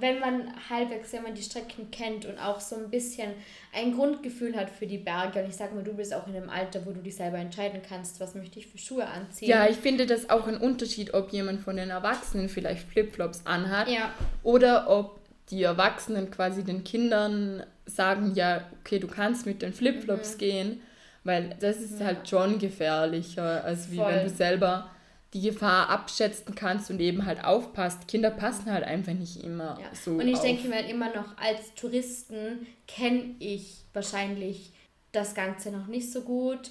wenn 0.00 0.20
man 0.20 0.52
halbwegs, 0.70 1.12
wenn 1.12 1.22
man 1.22 1.34
die 1.34 1.42
Strecken 1.42 1.90
kennt 1.90 2.24
und 2.26 2.38
auch 2.38 2.60
so 2.60 2.76
ein 2.76 2.90
bisschen 2.90 3.30
ein 3.74 3.94
Grundgefühl 3.94 4.56
hat 4.56 4.70
für 4.70 4.86
die 4.86 4.98
Berge, 4.98 5.40
und 5.42 5.48
ich 5.48 5.56
sag 5.56 5.74
mal, 5.74 5.82
du 5.84 5.94
bist 5.94 6.12
auch 6.14 6.26
in 6.26 6.36
einem 6.36 6.50
Alter, 6.50 6.84
wo 6.86 6.92
du 6.92 7.00
dich 7.00 7.16
selber 7.16 7.38
entscheiden 7.38 7.80
kannst, 7.86 8.20
was 8.20 8.34
möchte 8.34 8.58
ich 8.58 8.66
für 8.66 8.78
Schuhe 8.78 9.06
anziehen. 9.06 9.48
Ja, 9.48 9.66
ich 9.68 9.76
finde 9.76 10.06
das 10.06 10.30
auch 10.30 10.46
ein 10.46 10.56
Unterschied, 10.56 11.14
ob 11.14 11.30
jemand 11.32 11.60
von 11.60 11.76
den 11.76 11.90
Erwachsenen 11.90 12.48
vielleicht 12.48 12.88
Flipflops 12.88 13.42
anhat 13.44 13.88
ja. 13.88 14.12
oder 14.42 14.88
ob 14.88 15.18
die 15.50 15.62
Erwachsenen 15.62 16.30
quasi 16.30 16.62
den 16.64 16.84
Kindern 16.84 17.62
sagen, 17.86 18.32
ja, 18.34 18.62
okay, 18.80 18.98
du 18.98 19.06
kannst 19.08 19.46
mit 19.46 19.62
den 19.62 19.72
Flipflops 19.72 20.34
Mhm. 20.34 20.38
gehen, 20.38 20.80
weil 21.24 21.56
das 21.60 21.78
ist 21.78 22.00
Ja. 22.00 22.06
halt 22.06 22.28
schon 22.28 22.58
gefährlicher, 22.58 23.64
als 23.64 23.90
wie 23.90 23.96
Voll. 23.96 24.08
wenn 24.12 24.24
du 24.24 24.30
selber 24.30 24.90
die 25.34 25.42
Gefahr 25.42 25.90
abschätzen 25.90 26.54
kannst 26.54 26.90
und 26.90 27.00
eben 27.00 27.26
halt 27.26 27.44
aufpasst. 27.44 28.08
Kinder 28.08 28.30
passen 28.30 28.72
halt 28.72 28.84
einfach 28.84 29.12
nicht 29.12 29.42
immer 29.44 29.78
Ja. 29.80 29.94
so 29.94 30.12
Und 30.12 30.26
ich 30.28 30.36
auf. 30.36 30.42
denke 30.42 30.68
mir 30.68 30.76
halt 30.76 30.88
immer 30.90 31.14
noch, 31.14 31.36
als 31.36 31.74
Touristen 31.74 32.66
kenne 32.86 33.34
ich 33.38 33.84
wahrscheinlich 33.92 34.72
das 35.12 35.34
Ganze 35.34 35.70
noch 35.70 35.86
nicht 35.86 36.12
so 36.12 36.20
gut 36.20 36.70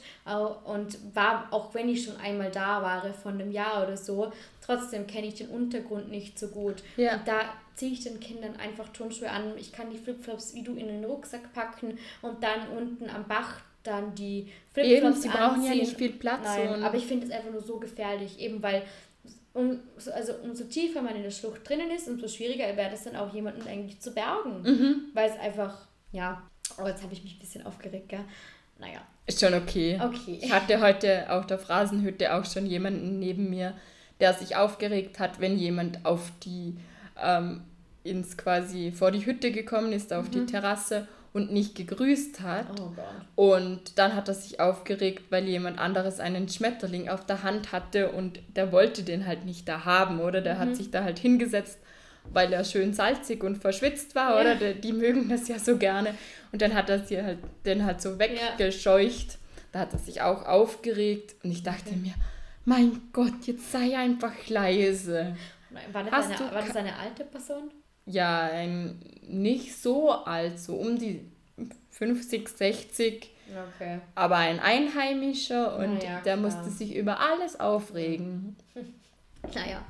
und 0.65 0.98
war, 1.15 1.48
auch 1.52 1.74
wenn 1.74 1.89
ich 1.89 2.04
schon 2.06 2.17
einmal 2.17 2.52
da 2.52 2.82
war, 2.84 3.13
von 3.13 3.34
einem 3.34 3.52
Jahr 3.52 3.84
oder 3.84 3.98
so, 3.98 4.32
trotzdem 4.62 5.08
kenne 5.08 5.28
ich 5.28 5.36
den 5.36 5.50
Untergrund 5.50 6.10
nicht 6.10 6.38
so 6.38 6.48
gut. 6.50 6.76
Ja. 6.98 7.15
Und 7.15 7.28
da 7.28 7.41
ziehe 7.76 7.91
ich 7.93 8.04
den 8.04 8.20
Kindern 8.20 8.56
einfach 8.58 8.89
Turnschuhe 8.89 9.30
an. 9.30 9.54
Ich 9.58 9.72
kann 9.72 9.89
die 9.91 9.98
Flipflops 9.98 10.54
wie 10.54 10.63
du 10.63 10.76
in 10.76 10.88
den 10.88 11.04
Rucksack 11.06 11.52
packen 11.54 11.98
und 12.22 12.43
dann 12.43 12.70
unten 12.76 13.10
am 13.10 13.24
Bach 13.28 13.56
dann 13.88 14.13
die 14.15 14.47
Flipflops 14.73 15.02
Eben, 15.04 15.13
sie 15.21 15.30
brauchen 15.30 15.63
ja 15.63 15.73
nicht 15.73 15.97
viel 15.97 16.12
Platz. 16.12 16.41
Nein, 16.43 16.84
aber 16.84 16.97
ich 16.97 17.06
finde 17.06 17.26
es 17.26 17.32
einfach 17.32 17.52
nur 17.52 17.62
so 17.62 17.78
gefährlich, 17.80 18.39
eben 18.39 18.62
weil 18.62 18.84
um, 19.54 19.80
so- 19.97 20.12
also 20.12 20.34
umso 20.43 20.65
tiefer 20.65 21.02
man 21.02 21.15
in 21.15 21.23
der 21.23 21.32
Schlucht 21.32 21.67
drinnen 21.67 21.89
ist, 21.89 22.08
umso 22.08 22.28
schwieriger 22.28 22.65
wäre 22.78 22.93
es 22.93 23.04
dann 23.06 23.15
auch 23.15 23.34
jemanden 23.34 23.67
eigentlich 23.67 24.00
zu 24.00 24.12
bergen. 24.12 24.62
Mhm. 24.62 24.95
Weil 25.13 25.32
es 25.32 25.39
einfach, 25.39 25.88
ja, 26.12 26.43
oh, 26.80 26.86
jetzt 26.86 27.02
habe 27.02 27.13
ich 27.13 27.23
mich 27.23 27.36
ein 27.36 27.39
bisschen 27.39 27.65
aufgeregt, 27.65 28.10
gell? 28.10 28.23
Naja, 28.80 29.00
ist 29.26 29.39
schon 29.39 29.56
okay. 29.56 30.00
okay. 30.04 30.39
Ich 30.41 30.52
hatte 30.52 30.80
heute 30.80 31.32
auf 31.32 31.47
der 31.47 31.58
Phrasenhütte 31.58 32.36
auch 32.36 32.45
schon 32.45 32.67
jemanden 32.67 33.17
neben 33.17 33.50
mir, 33.50 33.73
der 34.19 34.34
sich 34.36 34.56
aufgeregt 34.56 35.17
hat, 35.19 35.39
wenn 35.39 35.58
jemand 35.58 36.06
auf 36.06 36.32
die, 36.43 36.76
ähm, 37.19 37.62
ins 38.04 38.38
quasi 38.38 38.91
vor 38.91 39.10
die 39.12 39.26
Hütte 39.26 39.52
gekommen 39.52 39.91
ist, 39.93 40.13
auf 40.13 40.30
die 40.30 40.45
Terrasse 40.45 41.08
und 41.33 41.51
nicht 41.51 41.75
gegrüßt 41.75 42.41
hat. 42.41 42.67
Oh. 42.79 42.91
Und 43.51 43.97
dann 43.99 44.15
hat 44.15 44.27
er 44.27 44.33
sich 44.33 44.59
aufgeregt, 44.59 45.25
weil 45.29 45.45
jemand 45.47 45.77
anderes 45.79 46.19
einen 46.19 46.49
Schmetterling 46.49 47.09
auf 47.09 47.25
der 47.25 47.43
Hand 47.43 47.71
hatte 47.71 48.11
und 48.11 48.39
der 48.55 48.71
wollte 48.71 49.03
den 49.03 49.25
halt 49.27 49.45
nicht 49.45 49.67
da 49.67 49.85
haben, 49.85 50.19
oder? 50.19 50.41
Der 50.41 50.57
hat 50.57 50.75
sich 50.75 50.89
da 50.91 51.03
halt 51.03 51.19
hingesetzt, 51.19 51.77
weil 52.33 52.51
er 52.51 52.63
schön 52.63 52.93
salzig 52.93 53.43
und 53.43 53.57
verschwitzt 53.57 54.15
war, 54.15 54.35
Ja. 54.35 54.41
oder? 54.41 54.55
Die, 54.73 54.81
die 54.81 54.93
mögen 54.93 55.29
das 55.29 55.47
ja 55.47 55.59
so 55.59 55.77
gerne. 55.77 56.15
Und 56.51 56.61
dann 56.61 56.73
hat 56.73 56.89
er 56.89 56.99
sie 57.05 57.21
halt, 57.21 57.39
den 57.65 57.85
halt 57.85 58.01
so 58.01 58.17
weggescheucht. 58.19 59.37
Da 59.71 59.79
hat 59.79 59.93
er 59.93 59.99
sich 59.99 60.21
auch 60.21 60.45
aufgeregt 60.45 61.35
und 61.43 61.51
ich 61.51 61.61
dachte 61.63 61.93
mir, 61.95 62.13
mein 62.65 63.01
Gott, 63.13 63.45
jetzt 63.45 63.71
sei 63.71 63.97
einfach 63.97 64.33
leise. 64.47 65.35
War 65.91 66.03
das, 66.03 66.25
eine, 66.25 66.51
war 66.53 66.61
das 66.61 66.75
eine 66.75 66.95
alte 66.97 67.23
Person? 67.25 67.69
Ja, 68.08 68.41
ein, 68.41 69.00
nicht 69.28 69.76
so 69.76 70.12
alt, 70.12 70.60
so 70.60 70.76
um 70.76 70.98
die 70.98 71.22
50, 71.91 72.50
60. 72.50 73.30
Okay. 73.76 74.00
aber 74.13 74.36
ein 74.36 74.60
Einheimischer 74.60 75.78
und 75.78 76.04
ja, 76.04 76.20
der 76.20 76.22
klar. 76.22 76.38
musste 76.38 76.70
sich 76.70 76.96
über 76.96 77.20
alles 77.20 77.60
aufregen. 77.60 78.56
Naja. 79.54 79.86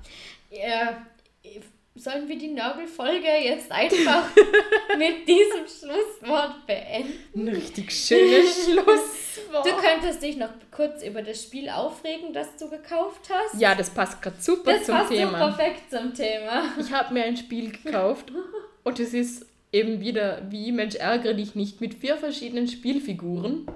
Äh, 0.51 1.59
sollen 1.97 2.27
wir 2.27 2.37
die 2.37 2.49
Nörgelfolge 2.49 3.27
jetzt 3.43 3.71
einfach 3.71 4.29
mit 4.97 5.27
diesem 5.27 5.65
Schlusswort 5.67 6.65
beenden? 6.65 7.13
Ein 7.35 7.47
richtig 7.49 7.91
schönes 7.91 8.65
Schlusswort. 8.65 9.65
Du 9.65 9.71
könntest 9.75 10.21
dich 10.21 10.37
noch 10.37 10.49
kurz 10.71 11.03
über 11.03 11.21
das 11.21 11.43
Spiel 11.43 11.69
aufregen, 11.69 12.33
das 12.33 12.55
du 12.57 12.69
gekauft 12.69 13.29
hast. 13.29 13.59
Ja, 13.59 13.75
das 13.75 13.89
passt 13.89 14.21
gerade 14.21 14.37
super 14.39 14.73
das 14.73 14.85
zum 14.85 14.95
passt 14.95 15.09
so 15.09 15.15
Thema. 15.15 15.37
perfekt 15.37 15.89
zum 15.89 16.13
Thema. 16.13 16.63
Ich 16.79 16.91
habe 16.91 17.13
mir 17.13 17.23
ein 17.23 17.37
Spiel 17.37 17.71
gekauft 17.71 18.31
und 18.83 18.99
es 18.99 19.13
ist 19.13 19.45
eben 19.71 19.99
wieder 19.99 20.41
wie 20.49 20.71
Mensch 20.71 20.95
ärgere 20.95 21.33
dich 21.33 21.55
nicht 21.55 21.81
mit 21.81 21.93
vier 21.95 22.17
verschiedenen 22.17 22.67
Spielfiguren, 22.67 23.67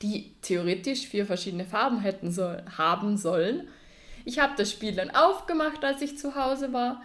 die 0.00 0.32
theoretisch 0.42 1.06
vier 1.06 1.26
verschiedene 1.26 1.64
Farben 1.64 2.00
hätten 2.00 2.30
soll, 2.30 2.62
haben 2.76 3.16
sollen. 3.16 3.68
Ich 4.24 4.38
habe 4.38 4.52
das 4.56 4.70
Spiel 4.70 4.92
dann 4.94 5.10
aufgemacht, 5.10 5.84
als 5.84 6.02
ich 6.02 6.16
zu 6.18 6.34
Hause 6.34 6.72
war, 6.72 7.02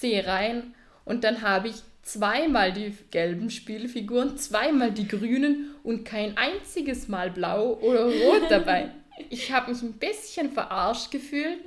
sehe 0.00 0.26
rein 0.26 0.74
und 1.04 1.24
dann 1.24 1.42
habe 1.42 1.68
ich 1.68 1.76
zweimal 2.02 2.72
die 2.72 2.94
gelben 3.10 3.50
Spielfiguren, 3.50 4.36
zweimal 4.38 4.90
die 4.90 5.06
grünen 5.06 5.74
und 5.82 6.04
kein 6.04 6.36
einziges 6.36 7.08
Mal 7.08 7.30
blau 7.30 7.74
oder 7.82 8.04
rot 8.04 8.42
dabei. 8.50 8.90
Ich 9.28 9.52
habe 9.52 9.70
mich 9.70 9.82
ein 9.82 9.92
bisschen 9.92 10.50
verarscht 10.52 11.10
gefühlt 11.10 11.58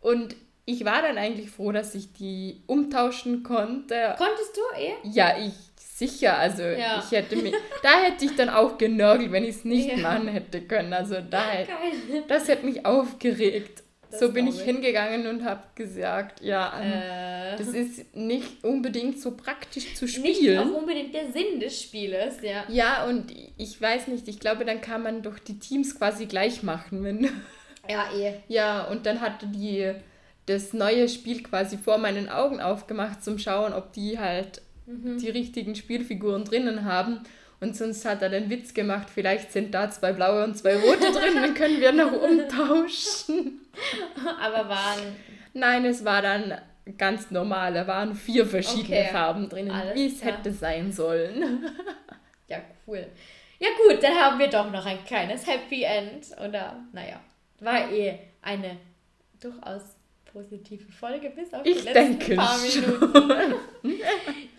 und 0.00 0.36
ich 0.64 0.84
war 0.84 1.02
dann 1.02 1.18
eigentlich 1.18 1.50
froh, 1.50 1.72
dass 1.72 1.94
ich 1.94 2.12
die 2.12 2.62
umtauschen 2.66 3.42
konnte. 3.42 4.14
Konntest 4.18 4.56
du 4.56 4.60
eh? 4.78 4.92
Ja, 5.02 5.36
ich 5.38 5.52
sicher. 5.76 6.38
Also 6.38 6.62
Ja. 6.62 7.02
ich 7.04 7.10
hätte 7.10 7.36
mich, 7.36 7.54
da 7.82 8.00
hätte 8.02 8.24
ich 8.26 8.36
dann 8.36 8.50
auch 8.50 8.78
genörgelt, 8.78 9.32
wenn 9.32 9.44
ich 9.44 9.56
es 9.56 9.64
nicht 9.64 9.88
Ja. 9.90 9.96
machen 9.96 10.28
hätte 10.28 10.60
können. 10.60 10.92
Also 10.92 11.16
da 11.28 11.42
Geil. 11.42 11.66
das 12.28 12.46
hätte 12.48 12.64
mich 12.66 12.84
aufgeregt. 12.86 13.82
Das 14.10 14.20
so 14.20 14.32
bin 14.32 14.46
ich 14.46 14.60
hingegangen 14.60 15.26
und 15.26 15.44
habe 15.44 15.62
gesagt, 15.74 16.40
ja, 16.42 16.80
ähm, 16.80 16.92
Äh, 16.92 17.56
das 17.58 17.68
ist 17.68 18.16
nicht 18.16 18.64
unbedingt 18.64 19.20
so 19.20 19.32
praktisch 19.36 19.94
zu 19.94 20.06
nicht 20.06 20.16
spielen. 20.16 20.58
auch 20.58 20.78
unbedingt 20.80 21.12
der 21.14 21.30
Sinn 21.30 21.60
des 21.60 21.82
Spieles, 21.82 22.36
ja. 22.42 22.64
Ja, 22.68 23.04
und 23.06 23.32
ich 23.56 23.80
weiß 23.80 24.08
nicht, 24.08 24.26
ich 24.28 24.40
glaube, 24.40 24.64
dann 24.64 24.80
kann 24.80 25.02
man 25.02 25.22
doch 25.22 25.38
die 25.38 25.58
Teams 25.58 25.96
quasi 25.98 26.26
gleich 26.26 26.62
machen. 26.62 27.04
Wenn, 27.04 27.28
Ja, 27.88 28.10
eh. 28.14 28.34
ja, 28.48 28.84
und 28.84 29.04
dann 29.06 29.20
hatte 29.20 29.46
die 29.46 29.92
das 30.46 30.72
neue 30.72 31.08
Spiel 31.10 31.42
quasi 31.42 31.76
vor 31.76 31.98
meinen 31.98 32.30
Augen 32.30 32.60
aufgemacht, 32.60 33.22
zum 33.22 33.38
Schauen, 33.38 33.72
ob 33.74 33.92
die 33.92 34.18
halt 34.18 34.62
Mhm. 34.86 35.18
die 35.18 35.28
richtigen 35.28 35.74
Spielfiguren 35.74 36.44
drinnen 36.46 36.86
haben. 36.86 37.20
Und 37.60 37.76
sonst 37.76 38.04
hat 38.04 38.22
er 38.22 38.28
den 38.28 38.50
Witz 38.50 38.72
gemacht, 38.72 39.08
vielleicht 39.12 39.50
sind 39.52 39.74
da 39.74 39.90
zwei 39.90 40.12
blaue 40.12 40.44
und 40.44 40.56
zwei 40.56 40.76
rote 40.76 41.10
drin, 41.12 41.34
dann 41.34 41.54
können 41.54 41.80
wir 41.80 41.92
noch 41.92 42.12
umtauschen. 42.12 43.60
Aber 44.40 44.68
waren 44.68 45.16
Nein, 45.58 45.84
es 45.84 46.04
war 46.04 46.22
dann 46.22 46.60
ganz 46.96 47.30
normal, 47.30 47.74
da 47.74 47.86
waren 47.86 48.14
vier 48.14 48.46
verschiedene 48.46 49.00
Okay, 49.00 49.08
Farben 49.10 49.70
alles 49.70 49.94
wie 49.94 50.06
es 50.06 50.24
hätte 50.24 50.52
sein 50.52 50.92
sollen. 50.92 51.64
ja 52.48 52.58
cool. 52.86 53.06
Ja 53.58 53.68
gut, 53.76 54.02
dann 54.02 54.14
haben 54.14 54.38
wir 54.38 54.48
doch 54.48 54.70
noch 54.70 54.86
ein 54.86 55.04
kleines 55.04 55.46
Happy 55.46 55.82
End. 55.82 56.26
Oder, 56.38 56.76
naja, 56.92 57.20
war 57.60 57.90
eh 57.90 58.18
eine 58.40 58.76
durchaus 59.40 59.96
positive 60.38 60.92
Folge 60.92 61.30
bis 61.30 61.52
auf 61.52 61.62
die 61.62 61.70
Ich 61.70 61.84
letzten 61.84 62.18
denke 62.18 62.36
paar 62.36 62.58
schon. 62.58 62.82
Minuten. 62.82 63.70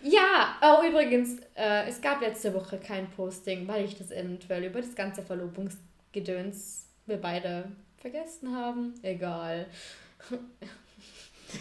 ja, 0.02 0.56
oh, 0.62 0.86
übrigens, 0.86 1.38
äh, 1.56 1.88
es 1.88 2.00
gab 2.00 2.20
letzte 2.20 2.52
Woche 2.54 2.78
kein 2.78 3.10
Posting, 3.10 3.66
weil 3.66 3.84
ich 3.84 3.96
das 3.96 4.10
eventuell 4.10 4.64
über 4.64 4.80
das 4.80 4.94
ganze 4.94 5.22
Verlobungsgedöns 5.22 6.86
wir 7.06 7.16
beide 7.16 7.64
vergessen 7.98 8.54
haben. 8.54 8.94
Egal. 9.02 9.66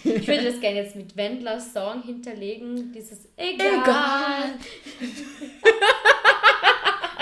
Ich 0.03 0.27
würde 0.27 0.43
das 0.51 0.59
gerne 0.59 0.83
jetzt 0.83 0.95
mit 0.95 1.15
Wendlers 1.17 1.73
Song 1.73 2.03
hinterlegen. 2.03 2.91
Dieses 2.93 3.27
Egal. 3.37 3.81
Egal. 3.81 4.53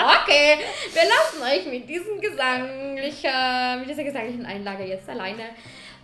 Okay, 0.00 0.58
wir 0.92 1.02
lassen 1.02 1.42
euch 1.42 1.66
mit 1.66 1.88
diesem 1.88 2.20
gesanglichen, 2.20 3.80
mit 3.80 3.88
dieser 3.88 4.04
gesanglichen 4.04 4.46
Einlage 4.46 4.84
jetzt 4.84 5.08
alleine. 5.08 5.50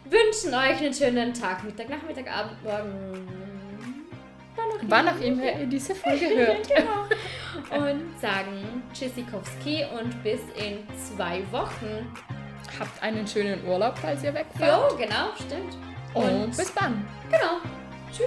Wünschen 0.04 0.54
euch 0.54 0.78
einen 0.80 0.92
schönen 0.94 1.32
Tag, 1.32 1.64
Mittag, 1.64 1.88
Nachmittag, 1.88 2.30
Abend, 2.30 2.62
Morgen. 2.62 3.28
Wann 4.82 5.08
auch 5.08 5.20
immer 5.20 5.44
ihr 5.44 5.66
diese 5.66 5.94
Folge 5.94 6.28
hört. 6.28 6.68
genau. 6.68 7.84
Und 7.88 8.20
sagen 8.20 8.82
Tschüssikowski 8.92 9.84
und 9.98 10.22
bis 10.22 10.40
in 10.56 10.78
zwei 11.16 11.42
Wochen. 11.50 12.06
Habt 12.78 13.02
einen 13.02 13.26
schönen 13.26 13.64
Urlaub, 13.66 13.96
falls 13.98 14.22
ihr 14.24 14.34
wegfahrt. 14.34 14.90
Jo, 14.92 14.96
genau, 14.96 15.28
stimmt. 15.36 15.76
Und 16.12 16.56
bis 16.56 16.72
dann. 16.74 17.04
genau. 17.30 17.60
Tschüss. 18.12 18.26